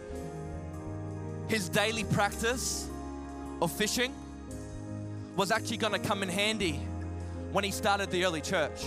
his 1.48 1.70
daily 1.70 2.04
practice 2.04 2.86
of 3.62 3.72
fishing 3.72 4.14
was 5.36 5.50
actually 5.50 5.78
going 5.78 5.94
to 5.94 5.98
come 5.98 6.22
in 6.22 6.28
handy 6.28 6.80
when 7.52 7.64
he 7.64 7.70
started 7.70 8.10
the 8.10 8.24
early 8.24 8.42
church. 8.42 8.84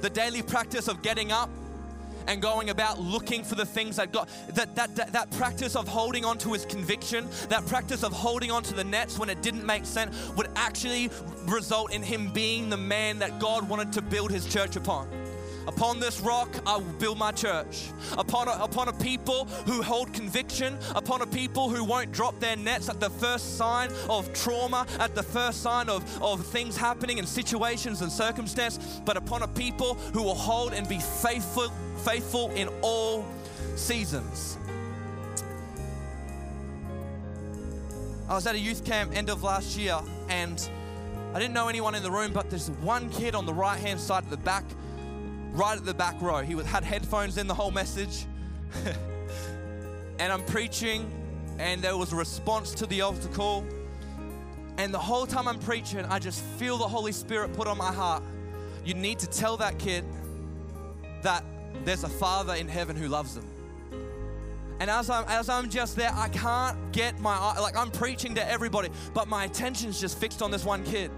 The 0.00 0.10
daily 0.10 0.42
practice 0.42 0.88
of 0.88 1.02
getting 1.02 1.30
up 1.30 1.48
and 2.26 2.40
going 2.40 2.70
about 2.70 3.00
looking 3.00 3.44
for 3.44 3.54
the 3.54 3.66
things 3.66 3.96
that 3.96 4.12
God, 4.12 4.28
that, 4.54 4.74
that, 4.74 4.94
that, 4.96 5.12
that 5.12 5.30
practice 5.32 5.76
of 5.76 5.88
holding 5.88 6.24
on 6.24 6.38
to 6.38 6.52
his 6.52 6.64
conviction, 6.64 7.28
that 7.48 7.66
practice 7.66 8.02
of 8.02 8.12
holding 8.12 8.50
on 8.50 8.62
to 8.64 8.74
the 8.74 8.84
nets 8.84 9.18
when 9.18 9.28
it 9.28 9.42
didn't 9.42 9.64
make 9.64 9.84
sense, 9.84 10.30
would 10.36 10.48
actually 10.56 11.10
result 11.46 11.92
in 11.92 12.02
him 12.02 12.30
being 12.32 12.68
the 12.70 12.76
man 12.76 13.18
that 13.18 13.38
God 13.38 13.68
wanted 13.68 13.92
to 13.92 14.02
build 14.02 14.30
his 14.30 14.46
church 14.46 14.76
upon. 14.76 15.08
Upon 15.66 16.00
this 16.00 16.20
rock, 16.20 16.48
I 16.66 16.76
will 16.76 16.84
build 16.98 17.18
my 17.18 17.32
church. 17.32 17.90
Upon 18.18 18.48
a, 18.48 18.52
upon 18.52 18.88
a 18.88 18.92
people 18.92 19.46
who 19.66 19.82
hold 19.82 20.12
conviction, 20.12 20.78
upon 20.94 21.22
a 21.22 21.26
people 21.26 21.68
who 21.68 21.84
won't 21.84 22.12
drop 22.12 22.38
their 22.40 22.56
nets 22.56 22.88
at 22.88 23.00
the 23.00 23.10
first 23.10 23.56
sign 23.56 23.90
of 24.08 24.32
trauma, 24.32 24.86
at 24.98 25.14
the 25.14 25.22
first 25.22 25.62
sign 25.62 25.88
of, 25.88 26.22
of 26.22 26.44
things 26.46 26.76
happening 26.76 27.18
and 27.18 27.28
situations 27.28 28.02
and 28.02 28.12
circumstance, 28.12 29.00
but 29.04 29.16
upon 29.16 29.42
a 29.42 29.48
people 29.48 29.94
who 30.12 30.22
will 30.22 30.34
hold 30.34 30.72
and 30.72 30.88
be 30.88 30.98
faithful 30.98 31.72
faithful 32.04 32.50
in 32.50 32.68
all 32.82 33.24
seasons. 33.76 34.58
I 38.28 38.34
was 38.34 38.46
at 38.46 38.54
a 38.54 38.58
youth 38.58 38.84
camp 38.84 39.16
end 39.16 39.30
of 39.30 39.42
last 39.42 39.76
year 39.78 39.98
and 40.28 40.68
I 41.34 41.40
didn't 41.40 41.54
know 41.54 41.68
anyone 41.68 41.94
in 41.94 42.02
the 42.02 42.10
room, 42.10 42.32
but 42.32 42.48
there's 42.50 42.70
one 42.70 43.10
kid 43.10 43.34
on 43.34 43.44
the 43.44 43.52
right 43.52 43.78
hand 43.78 44.00
side 44.00 44.24
at 44.24 44.30
the 44.30 44.36
back, 44.36 44.64
right 45.54 45.78
at 45.78 45.84
the 45.84 45.94
back 45.94 46.20
row. 46.20 46.42
He 46.42 46.54
had 46.64 46.84
headphones 46.84 47.38
in 47.38 47.46
the 47.46 47.54
whole 47.54 47.70
message. 47.70 48.26
and 50.18 50.32
I'm 50.32 50.44
preaching, 50.44 51.10
and 51.58 51.80
there 51.80 51.96
was 51.96 52.12
a 52.12 52.16
response 52.16 52.74
to 52.74 52.86
the 52.86 53.00
altar 53.00 53.28
call. 53.28 53.64
And 54.76 54.92
the 54.92 54.98
whole 54.98 55.26
time 55.26 55.46
I'm 55.46 55.60
preaching, 55.60 56.00
I 56.00 56.18
just 56.18 56.42
feel 56.58 56.76
the 56.76 56.88
Holy 56.88 57.12
Spirit 57.12 57.52
put 57.54 57.68
on 57.68 57.78
my 57.78 57.92
heart. 57.92 58.22
You 58.84 58.94
need 58.94 59.20
to 59.20 59.26
tell 59.28 59.56
that 59.58 59.78
kid 59.78 60.04
that 61.22 61.44
there's 61.84 62.04
a 62.04 62.08
Father 62.08 62.54
in 62.54 62.68
heaven 62.68 62.96
who 62.96 63.08
loves 63.08 63.34
them. 63.34 63.46
And 64.80 64.90
as 64.90 65.08
I'm, 65.08 65.24
as 65.28 65.48
I'm 65.48 65.70
just 65.70 65.94
there, 65.94 66.10
I 66.12 66.28
can't 66.28 66.92
get 66.92 67.20
my 67.20 67.32
eye, 67.32 67.60
like 67.60 67.76
I'm 67.76 67.92
preaching 67.92 68.34
to 68.34 68.50
everybody, 68.50 68.90
but 69.14 69.28
my 69.28 69.44
attention's 69.44 70.00
just 70.00 70.18
fixed 70.18 70.42
on 70.42 70.50
this 70.50 70.64
one 70.64 70.82
kid. 70.84 71.12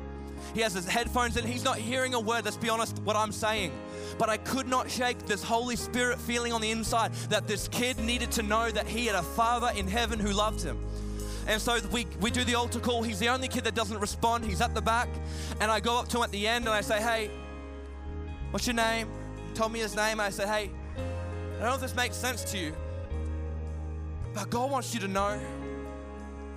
He 0.55 0.61
has 0.61 0.75
his 0.75 0.87
headphones 0.87 1.37
in, 1.37 1.47
he's 1.47 1.65
not 1.65 1.77
hearing 1.77 2.15
a 2.15 2.21
word, 2.21 2.45
let's 2.45 2.57
be 2.57 2.69
honest, 2.69 2.99
what 3.01 3.17
I'm 3.17 3.33
saying. 3.33 3.73
But 4.19 4.29
I 4.29 4.37
could 4.39 4.69
not 4.69 4.91
shake 4.91 5.19
this 5.27 5.43
Holy 5.43 5.77
Spirit 5.77 6.21
feeling 6.21 6.53
on 6.53 6.61
the 6.61 6.71
inside 6.71 7.13
that 7.31 7.47
this 7.47 7.69
kid 7.69 7.99
needed 7.99 8.31
to 8.33 8.43
know 8.43 8.71
that 8.71 8.87
he 8.87 9.07
had 9.07 9.17
a 9.17 9.23
Father 9.23 9.71
in 9.77 9.87
heaven 9.87 10.19
who 10.19 10.33
loved 10.33 10.63
him. 10.63 10.79
And 11.47 11.61
so 11.61 11.79
we, 11.93 12.07
we 12.21 12.31
do 12.31 12.43
the 12.45 12.55
altar 12.55 12.81
call. 12.81 13.03
He's 13.03 13.21
the 13.21 13.29
only 13.29 13.49
kid 13.49 13.65
that 13.65 13.75
doesn't 13.75 14.01
respond. 14.01 14.45
He's 14.45 14.61
at 14.61 14.75
the 14.75 14.83
back. 14.83 15.09
And 15.61 15.71
I 15.71 15.79
go 15.79 15.99
up 15.99 16.09
to 16.09 16.19
him 16.19 16.25
at 16.25 16.33
the 16.33 16.49
end 16.49 16.65
and 16.65 16.75
I 16.75 16.81
say, 16.81 17.01
Hey, 17.01 17.31
what's 18.51 18.67
your 18.67 18.75
name? 18.75 19.09
told 19.57 19.73
me 19.73 19.79
his 19.79 19.97
name. 19.97 20.21
I 20.21 20.29
said, 20.29 20.49
Hey, 20.49 20.71
I 21.57 21.61
don't 21.61 21.69
know 21.69 21.75
if 21.77 21.81
this 21.81 21.97
makes 21.97 22.15
sense 22.15 22.45
to 22.53 22.59
you, 22.59 22.75
but 24.35 24.51
God 24.51 24.71
wants 24.71 24.93
you 24.93 25.01
to 25.01 25.09
know 25.09 25.41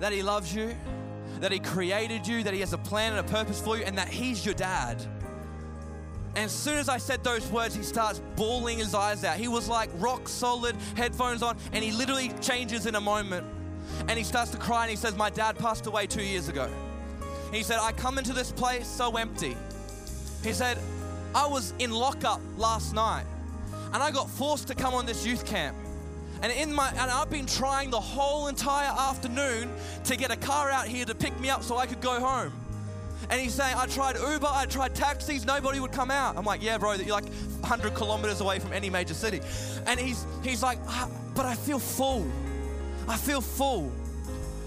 that 0.00 0.12
He 0.12 0.22
loves 0.22 0.54
you, 0.54 0.76
that 1.40 1.52
He 1.52 1.58
created 1.58 2.26
you, 2.26 2.42
that 2.42 2.54
He 2.54 2.60
has 2.60 2.72
a 2.72 2.78
plan 2.78 3.12
and 3.12 3.20
a 3.20 3.30
purpose 3.30 3.60
for 3.60 3.76
you, 3.76 3.84
and 3.84 3.98
that 3.98 4.08
He's 4.08 4.44
your 4.44 4.54
dad. 4.54 5.04
And 6.36 6.44
as 6.44 6.52
soon 6.52 6.78
as 6.78 6.88
I 6.88 6.98
said 6.98 7.24
those 7.24 7.46
words, 7.50 7.74
he 7.74 7.82
starts 7.82 8.20
bawling 8.36 8.78
his 8.78 8.94
eyes 8.94 9.24
out. 9.24 9.36
He 9.36 9.48
was 9.48 9.68
like 9.68 9.90
rock 9.94 10.28
solid, 10.28 10.76
headphones 10.96 11.42
on, 11.42 11.56
and 11.72 11.82
he 11.82 11.90
literally 11.90 12.32
changes 12.40 12.86
in 12.86 12.94
a 12.94 13.00
moment. 13.00 13.44
And 14.06 14.12
he 14.12 14.22
starts 14.22 14.52
to 14.52 14.56
cry 14.56 14.82
and 14.82 14.90
he 14.90 14.96
says, 14.96 15.16
My 15.16 15.28
dad 15.28 15.58
passed 15.58 15.86
away 15.86 16.06
two 16.06 16.22
years 16.22 16.48
ago. 16.48 16.70
He 17.52 17.64
said, 17.64 17.80
I 17.80 17.90
come 17.92 18.16
into 18.16 18.32
this 18.32 18.52
place 18.52 18.86
so 18.86 19.16
empty. 19.16 19.56
He 20.44 20.52
said, 20.52 20.78
I 21.34 21.48
was 21.48 21.74
in 21.80 21.90
lockup 21.90 22.40
last 22.56 22.94
night 22.94 23.24
and 23.92 24.02
I 24.02 24.12
got 24.12 24.30
forced 24.30 24.68
to 24.68 24.74
come 24.74 24.94
on 24.94 25.06
this 25.06 25.26
youth 25.26 25.44
camp. 25.44 25.76
And 26.42 26.52
in 26.52 26.72
my 26.72 26.88
and 26.90 27.10
I've 27.10 27.30
been 27.30 27.46
trying 27.46 27.90
the 27.90 28.00
whole 28.00 28.48
entire 28.48 28.90
afternoon 28.90 29.70
to 30.04 30.16
get 30.16 30.30
a 30.30 30.36
car 30.36 30.70
out 30.70 30.86
here 30.86 31.04
to 31.04 31.14
pick 31.14 31.38
me 31.38 31.50
up 31.50 31.62
so 31.62 31.76
I 31.76 31.86
could 31.86 32.00
go 32.00 32.18
home. 32.20 32.52
And 33.28 33.40
he's 33.40 33.54
saying, 33.54 33.76
I 33.76 33.86
tried 33.86 34.16
Uber, 34.16 34.48
I 34.50 34.64
tried 34.64 34.94
taxis, 34.94 35.44
nobody 35.44 35.78
would 35.78 35.92
come 35.92 36.10
out. 36.10 36.36
I'm 36.38 36.44
like, 36.44 36.62
yeah, 36.62 36.78
bro, 36.78 36.94
you're 36.94 37.08
like 37.08 37.28
100 37.28 37.94
kilometers 37.94 38.40
away 38.40 38.58
from 38.58 38.72
any 38.72 38.88
major 38.88 39.14
city. 39.14 39.40
And 39.86 40.00
he's 40.00 40.24
he's 40.42 40.62
like, 40.62 40.78
ah, 40.86 41.08
but 41.34 41.44
I 41.44 41.54
feel 41.54 41.78
full. 41.78 42.26
I 43.06 43.16
feel 43.16 43.40
full. 43.40 43.92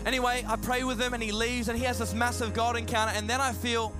Anyway, 0.05 0.45
I 0.47 0.57
pray 0.57 0.83
with 0.83 1.01
him 1.01 1.13
and 1.13 1.23
he 1.23 1.31
leaves 1.31 1.69
and 1.69 1.77
he 1.77 1.85
has 1.85 1.97
this 1.97 2.13
massive 2.13 2.53
God 2.53 2.77
encounter. 2.77 3.13
And 3.15 3.27
then 3.29 3.41
I 3.41 3.53
feel 3.53 3.93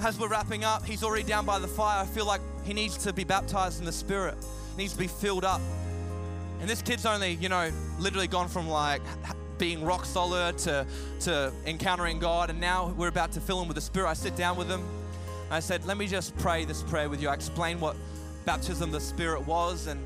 as 0.00 0.18
we're 0.18 0.28
wrapping 0.28 0.64
up, 0.64 0.84
he's 0.84 1.02
already 1.02 1.24
down 1.24 1.44
by 1.44 1.58
the 1.58 1.66
fire. 1.66 2.02
I 2.02 2.06
feel 2.06 2.26
like 2.26 2.40
he 2.64 2.72
needs 2.72 2.96
to 2.98 3.12
be 3.12 3.24
baptized 3.24 3.80
in 3.80 3.86
the 3.86 3.92
Spirit, 3.92 4.36
he 4.76 4.82
needs 4.82 4.92
to 4.92 4.98
be 4.98 5.08
filled 5.08 5.44
up. 5.44 5.60
And 6.60 6.68
this 6.68 6.82
kid's 6.82 7.06
only, 7.06 7.34
you 7.34 7.48
know, 7.48 7.70
literally 7.98 8.26
gone 8.26 8.48
from 8.48 8.68
like 8.68 9.02
being 9.58 9.84
rock 9.84 10.04
solid 10.04 10.58
to, 10.58 10.86
to 11.20 11.52
encountering 11.66 12.18
God, 12.18 12.50
and 12.50 12.60
now 12.60 12.94
we're 12.96 13.08
about 13.08 13.32
to 13.32 13.40
fill 13.40 13.60
him 13.60 13.68
with 13.68 13.74
the 13.74 13.80
Spirit. 13.80 14.08
I 14.08 14.14
sit 14.14 14.36
down 14.36 14.56
with 14.56 14.68
him. 14.68 14.82
I 15.50 15.60
said, 15.60 15.84
Let 15.84 15.96
me 15.96 16.06
just 16.06 16.36
pray 16.38 16.64
this 16.64 16.82
prayer 16.82 17.08
with 17.08 17.20
you. 17.20 17.28
I 17.28 17.34
explained 17.34 17.80
what 17.80 17.96
baptism 18.44 18.90
the 18.90 19.00
Spirit 19.00 19.46
was, 19.46 19.86
and 19.86 20.04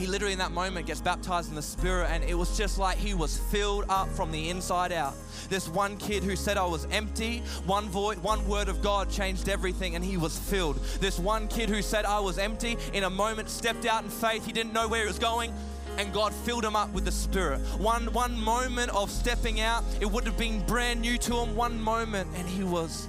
he 0.00 0.06
literally 0.06 0.32
in 0.32 0.38
that 0.38 0.50
moment 0.50 0.86
gets 0.86 1.02
baptized 1.02 1.50
in 1.50 1.54
the 1.54 1.62
Spirit, 1.62 2.08
and 2.10 2.24
it 2.24 2.34
was 2.34 2.56
just 2.56 2.78
like 2.78 2.96
he 2.96 3.12
was 3.12 3.36
filled 3.36 3.84
up 3.90 4.08
from 4.08 4.32
the 4.32 4.48
inside 4.48 4.92
out. 4.92 5.14
This 5.50 5.68
one 5.68 5.98
kid 5.98 6.22
who 6.22 6.36
said 6.36 6.56
I 6.56 6.64
was 6.64 6.86
empty, 6.90 7.42
one 7.66 7.86
voice, 7.90 8.16
one 8.18 8.48
word 8.48 8.68
of 8.68 8.80
God 8.80 9.10
changed 9.10 9.50
everything, 9.50 9.96
and 9.96 10.04
he 10.04 10.16
was 10.16 10.38
filled. 10.38 10.76
This 11.00 11.18
one 11.18 11.48
kid 11.48 11.68
who 11.68 11.82
said 11.82 12.06
I 12.06 12.18
was 12.18 12.38
empty, 12.38 12.78
in 12.94 13.04
a 13.04 13.10
moment 13.10 13.50
stepped 13.50 13.84
out 13.84 14.02
in 14.02 14.08
faith. 14.08 14.46
He 14.46 14.52
didn't 14.52 14.72
know 14.72 14.88
where 14.88 15.02
he 15.02 15.06
was 15.06 15.18
going, 15.18 15.52
and 15.98 16.14
God 16.14 16.32
filled 16.32 16.64
him 16.64 16.76
up 16.76 16.90
with 16.94 17.04
the 17.04 17.12
Spirit. 17.12 17.60
One 17.78 18.10
one 18.14 18.40
moment 18.40 18.90
of 18.92 19.10
stepping 19.10 19.60
out, 19.60 19.84
it 20.00 20.10
would 20.10 20.24
have 20.24 20.38
been 20.38 20.64
brand 20.64 21.02
new 21.02 21.18
to 21.18 21.36
him. 21.36 21.54
One 21.54 21.78
moment, 21.78 22.30
and 22.36 22.48
he 22.48 22.64
was 22.64 23.06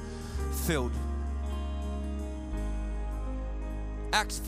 filled. 0.66 0.92
Acts 4.12 4.40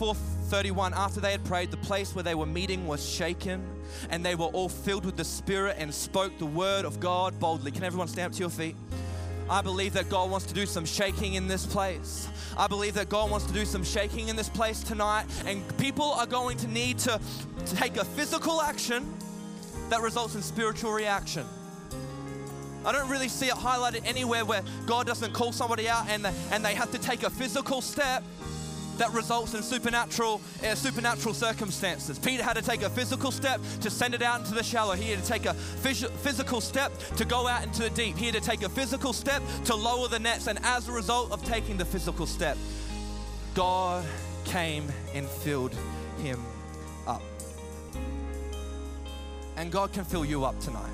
4:31 0.54 0.92
after 0.94 1.20
they 1.20 1.32
had 1.32 1.44
prayed 1.44 1.72
the 1.72 1.76
place 1.78 2.14
where 2.14 2.22
they 2.22 2.36
were 2.36 2.46
meeting 2.46 2.86
was 2.86 3.04
shaken 3.04 3.60
and 4.10 4.24
they 4.24 4.36
were 4.36 4.46
all 4.46 4.68
filled 4.68 5.04
with 5.04 5.16
the 5.16 5.24
spirit 5.24 5.74
and 5.80 5.92
spoke 5.92 6.38
the 6.38 6.46
word 6.46 6.84
of 6.84 7.00
God 7.00 7.38
boldly. 7.40 7.72
Can 7.72 7.82
everyone 7.82 8.06
stand 8.06 8.26
up 8.26 8.32
to 8.34 8.38
your 8.38 8.50
feet? 8.50 8.76
I 9.50 9.62
believe 9.62 9.94
that 9.94 10.08
God 10.08 10.30
wants 10.30 10.46
to 10.46 10.54
do 10.54 10.64
some 10.64 10.84
shaking 10.84 11.34
in 11.34 11.48
this 11.48 11.66
place. 11.66 12.28
I 12.56 12.68
believe 12.68 12.94
that 12.94 13.08
God 13.08 13.32
wants 13.32 13.46
to 13.46 13.52
do 13.52 13.64
some 13.64 13.82
shaking 13.82 14.28
in 14.28 14.36
this 14.36 14.48
place 14.48 14.82
tonight, 14.84 15.26
and 15.44 15.76
people 15.76 16.12
are 16.12 16.26
going 16.26 16.56
to 16.58 16.68
need 16.68 16.98
to, 17.00 17.20
to 17.66 17.76
take 17.76 17.96
a 17.96 18.04
physical 18.04 18.62
action 18.62 19.12
that 19.90 20.02
results 20.02 20.36
in 20.36 20.42
spiritual 20.42 20.92
reaction. 20.92 21.44
I 22.86 22.92
don't 22.92 23.10
really 23.10 23.28
see 23.28 23.46
it 23.46 23.54
highlighted 23.54 24.06
anywhere 24.06 24.44
where 24.44 24.62
God 24.86 25.06
doesn't 25.06 25.32
call 25.32 25.52
somebody 25.52 25.88
out 25.88 26.08
and, 26.08 26.26
and 26.52 26.64
they 26.64 26.74
have 26.74 26.92
to 26.92 26.98
take 26.98 27.22
a 27.22 27.30
physical 27.30 27.80
step 27.80 28.22
that 28.98 29.12
results 29.12 29.54
in 29.54 29.62
supernatural, 29.62 30.40
uh, 30.62 30.74
supernatural 30.74 31.34
circumstances. 31.34 32.18
Peter 32.18 32.42
had 32.42 32.54
to 32.54 32.62
take 32.62 32.82
a 32.82 32.90
physical 32.90 33.30
step 33.30 33.60
to 33.80 33.90
send 33.90 34.14
it 34.14 34.22
out 34.22 34.40
into 34.40 34.54
the 34.54 34.62
shallow. 34.62 34.94
He 34.94 35.10
had 35.10 35.22
to 35.22 35.28
take 35.28 35.46
a 35.46 35.54
phys- 35.54 36.10
physical 36.18 36.60
step 36.60 36.96
to 37.16 37.24
go 37.24 37.46
out 37.46 37.64
into 37.64 37.82
the 37.82 37.90
deep. 37.90 38.16
He 38.16 38.26
had 38.26 38.34
to 38.34 38.40
take 38.40 38.62
a 38.62 38.68
physical 38.68 39.12
step 39.12 39.42
to 39.66 39.74
lower 39.74 40.08
the 40.08 40.18
nets. 40.18 40.46
And 40.46 40.58
as 40.62 40.88
a 40.88 40.92
result 40.92 41.32
of 41.32 41.44
taking 41.44 41.76
the 41.76 41.84
physical 41.84 42.26
step, 42.26 42.56
God 43.54 44.04
came 44.44 44.88
and 45.14 45.26
filled 45.26 45.74
him 46.22 46.40
up. 47.06 47.22
And 49.56 49.70
God 49.70 49.92
can 49.92 50.04
fill 50.04 50.24
you 50.24 50.44
up 50.44 50.58
tonight. 50.60 50.90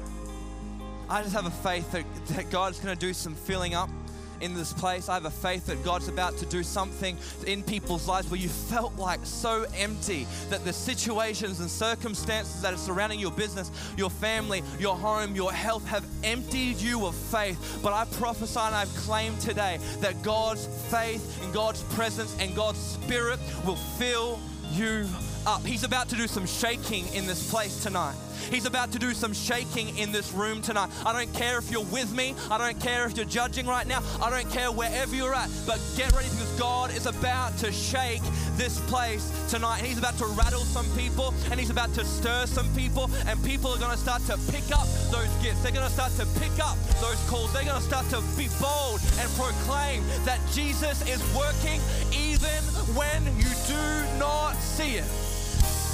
I 1.09 1.23
just 1.23 1.35
have 1.35 1.47
a 1.47 1.51
faith 1.51 1.91
that, 1.93 2.05
that 2.27 2.51
God's 2.51 2.79
going 2.79 2.97
to 2.97 3.01
do 3.01 3.13
some 3.13 3.35
filling 3.35 3.75
up 3.75 3.91
in 4.41 4.55
this 4.55 4.73
place. 4.73 5.09
I 5.09 5.15
have 5.15 5.25
a 5.25 5.31
faith 5.31 5.67
that 5.67 5.83
God's 5.85 6.09
about 6.09 6.37
to 6.39 6.47
do 6.47 6.63
something 6.63 7.17
in 7.47 7.63
people's 7.63 8.09
lives 8.09 8.31
where 8.31 8.41
you 8.41 8.49
felt 8.49 8.97
like 8.97 9.21
so 9.25 9.67
empty 9.77 10.27
that 10.49 10.65
the 10.65 10.73
situations 10.73 11.61
and 11.61 11.71
circumstances 11.71 12.63
that 12.63 12.75
are 12.75 12.79
surrounding 12.79 13.21
your 13.21 13.33
business, 13.33 13.71
your 13.97 14.11
family, 14.11 14.63
your 14.79 14.97
home, 14.97 15.35
your 15.35 15.53
health 15.53 15.87
have 15.87 16.05
emptied 16.25 16.77
you 16.77 17.07
of 17.07 17.15
faith. 17.15 17.81
But 17.83 17.93
I 17.93 18.05
prophesy 18.17 18.61
and 18.61 18.75
I've 18.75 18.95
claimed 18.97 19.41
today 19.41 19.79
that 20.01 20.23
God's 20.23 20.67
faith 20.91 21.43
and 21.43 21.53
God's 21.53 21.83
presence 21.95 22.37
and 22.41 22.55
God's 22.55 22.79
spirit 22.79 23.39
will 23.65 23.77
fill 23.77 24.41
you 24.73 25.07
up. 25.47 25.65
He's 25.65 25.85
about 25.85 26.09
to 26.11 26.17
do 26.17 26.27
some 26.27 26.47
shaking 26.47 27.07
in 27.15 27.27
this 27.27 27.51
place 27.51 27.83
tonight. 27.83 28.17
He's 28.51 28.67
about 28.67 28.93
to 28.93 28.99
do 28.99 29.13
some 29.13 29.33
shaking 29.33 29.97
in 29.97 30.13
this 30.13 30.33
room 30.33 30.63
tonight. 30.63 30.91
I 31.05 31.13
don't 31.13 31.33
care 31.35 31.59
if 31.59 31.71
you're 31.71 31.85
with 31.85 32.15
me. 32.15 32.35
I 32.51 32.59
don't 32.59 32.81
care 32.81 33.07
if 33.07 33.17
you're 33.17 33.27
judging 33.27 33.67
right 33.67 33.87
now. 33.87 34.03
I 34.23 34.31
don't 34.31 34.51
care 34.53 34.71
wherever 34.71 35.15
you're 35.15 35.35
at. 35.35 35.51
But 35.67 35.81
get 35.97 36.13
ready 36.13 36.29
because 36.31 36.59
God 36.59 36.95
is 36.95 37.07
about 37.07 37.57
to 37.59 37.73
shake 37.73 38.23
this 38.57 38.81
place 38.89 39.31
tonight. 39.49 39.79
And 39.79 39.87
He's 39.87 39.99
about 39.99 40.19
to 40.19 40.27
rattle 40.27 40.61
some 40.61 40.87
people 40.97 41.35
and 41.51 41.59
He's 41.59 41.71
about 41.71 41.93
to 41.95 42.05
stir 42.05 42.47
some 42.47 42.69
people. 42.75 43.11
And 43.27 43.43
people 43.45 43.71
are 43.71 43.79
going 43.79 43.93
to 43.93 43.99
start 43.99 44.23
to 44.27 44.39
pick 44.51 44.71
up 44.73 44.87
those 45.11 45.31
gifts. 45.43 45.63
They're 45.63 45.73
going 45.73 45.87
to 45.87 45.93
start 45.93 46.13
to 46.13 46.27
pick 46.41 46.59
up 46.65 46.77
those 47.01 47.21
calls. 47.29 47.53
They're 47.53 47.65
going 47.65 47.81
to 47.81 47.87
start 47.87 48.09
to 48.11 48.21
be 48.37 48.49
bold 48.61 49.01
and 49.19 49.31
proclaim 49.37 50.05
that 50.25 50.41
Jesus 50.53 51.01
is 51.09 51.21
working 51.35 51.81
even 52.13 52.63
when 52.95 53.25
you 53.37 53.51
do 53.67 54.19
not 54.19 54.55
see 54.55 54.97
it. 54.97 55.30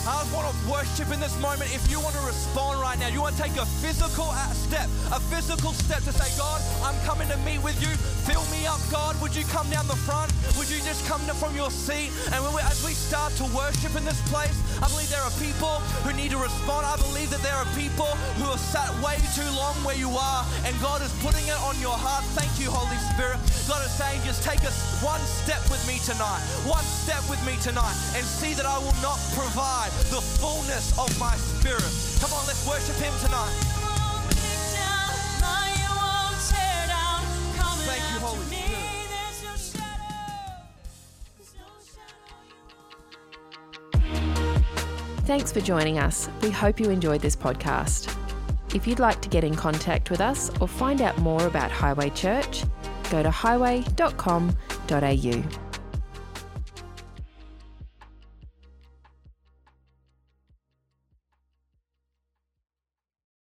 I 0.07 0.23
just 0.23 0.31
want 0.31 0.47
to 0.47 0.55
worship 0.71 1.11
in 1.11 1.19
this 1.19 1.35
moment. 1.43 1.67
If 1.75 1.91
you 1.91 1.99
want 1.99 2.15
to 2.15 2.23
respond 2.23 2.81
right 2.81 2.95
now, 2.95 3.09
you 3.09 3.21
want 3.21 3.35
to 3.35 3.43
take 3.43 3.59
a 3.59 3.67
physical 3.83 4.31
step, 4.55 4.87
a 5.11 5.19
physical 5.19 5.75
step 5.75 5.99
to 6.07 6.13
say, 6.15 6.31
God, 6.39 6.63
I'm 6.87 6.95
coming 7.03 7.27
to 7.27 7.37
meet 7.43 7.59
with 7.59 7.75
you. 7.83 7.91
Fill 8.23 8.47
me 8.55 8.67
up, 8.71 8.79
God. 8.91 9.19
Would 9.21 9.35
you 9.35 9.43
come 9.51 9.67
down 9.67 9.87
the 9.91 9.99
front? 10.07 10.31
Would 10.55 10.71
you 10.71 10.79
just 10.87 11.03
come 11.11 11.19
from 11.43 11.57
your 11.59 11.71
seat? 11.75 12.15
And 12.31 12.39
we, 12.55 12.63
as 12.63 12.87
we 12.87 12.95
start 12.95 13.35
to 13.43 13.45
worship 13.51 13.99
in 13.99 14.07
this 14.07 14.23
place, 14.31 14.55
I 14.79 14.87
believe 14.95 15.11
there 15.11 15.27
are 15.27 15.35
people 15.43 15.83
who 16.07 16.15
need 16.15 16.31
to 16.31 16.39
respond. 16.39 16.87
I 16.87 16.95
believe 17.03 17.31
that 17.35 17.43
there 17.43 17.59
are 17.59 17.67
people 17.75 18.07
who 18.39 18.47
have 18.47 18.63
sat 18.63 18.95
way 19.03 19.19
too 19.35 19.51
long 19.59 19.75
where 19.83 19.99
you 19.99 20.15
are, 20.15 20.47
and 20.63 20.71
God 20.79 21.03
is 21.03 21.11
putting 21.19 21.51
it 21.51 21.59
on 21.67 21.75
your 21.83 21.99
heart. 21.99 22.23
Thank 22.39 22.55
you, 22.63 22.71
Holy 22.71 22.99
Spirit. 23.11 23.43
God 23.67 23.83
is 23.83 23.91
saying, 23.91 24.23
just 24.23 24.47
take 24.47 24.63
us 24.63 25.03
one 25.03 25.21
step 25.43 25.67
with 25.67 25.83
me 25.91 25.99
tonight, 26.07 26.47
one 26.63 26.87
step 27.03 27.27
with 27.27 27.43
me 27.43 27.59
tonight, 27.59 27.99
and 28.15 28.23
see 28.23 28.55
that 28.55 28.67
I 28.67 28.79
will 28.79 28.95
not 29.03 29.19
provide 29.35 29.91
the 30.11 30.21
fullness 30.21 30.99
of 30.99 31.19
my 31.19 31.35
spirit. 31.37 31.93
Come 32.21 32.33
on, 32.33 32.47
let's 32.47 32.67
worship 32.67 32.97
Him 32.97 33.13
tonight. 33.25 33.87
Thanks 45.27 45.51
for 45.51 45.61
joining 45.61 45.99
us. 45.99 46.31
We 46.41 46.51
hope 46.51 46.79
you 46.79 46.89
enjoyed 46.89 47.21
this 47.21 47.35
podcast. 47.35 48.17
If 48.73 48.87
you'd 48.87 49.01
like 49.01 49.21
to 49.23 49.29
get 49.29 49.43
in 49.43 49.57
contact 49.57 50.09
with 50.09 50.21
us 50.21 50.53
or 50.61 50.69
find 50.69 51.03
out 51.03 51.19
more 51.19 51.49
about 51.49 51.73
Highway 51.73 52.11
Church, 52.11 52.63
go 53.11 53.25
to 53.25 53.31
highway.com.au. 53.31 55.66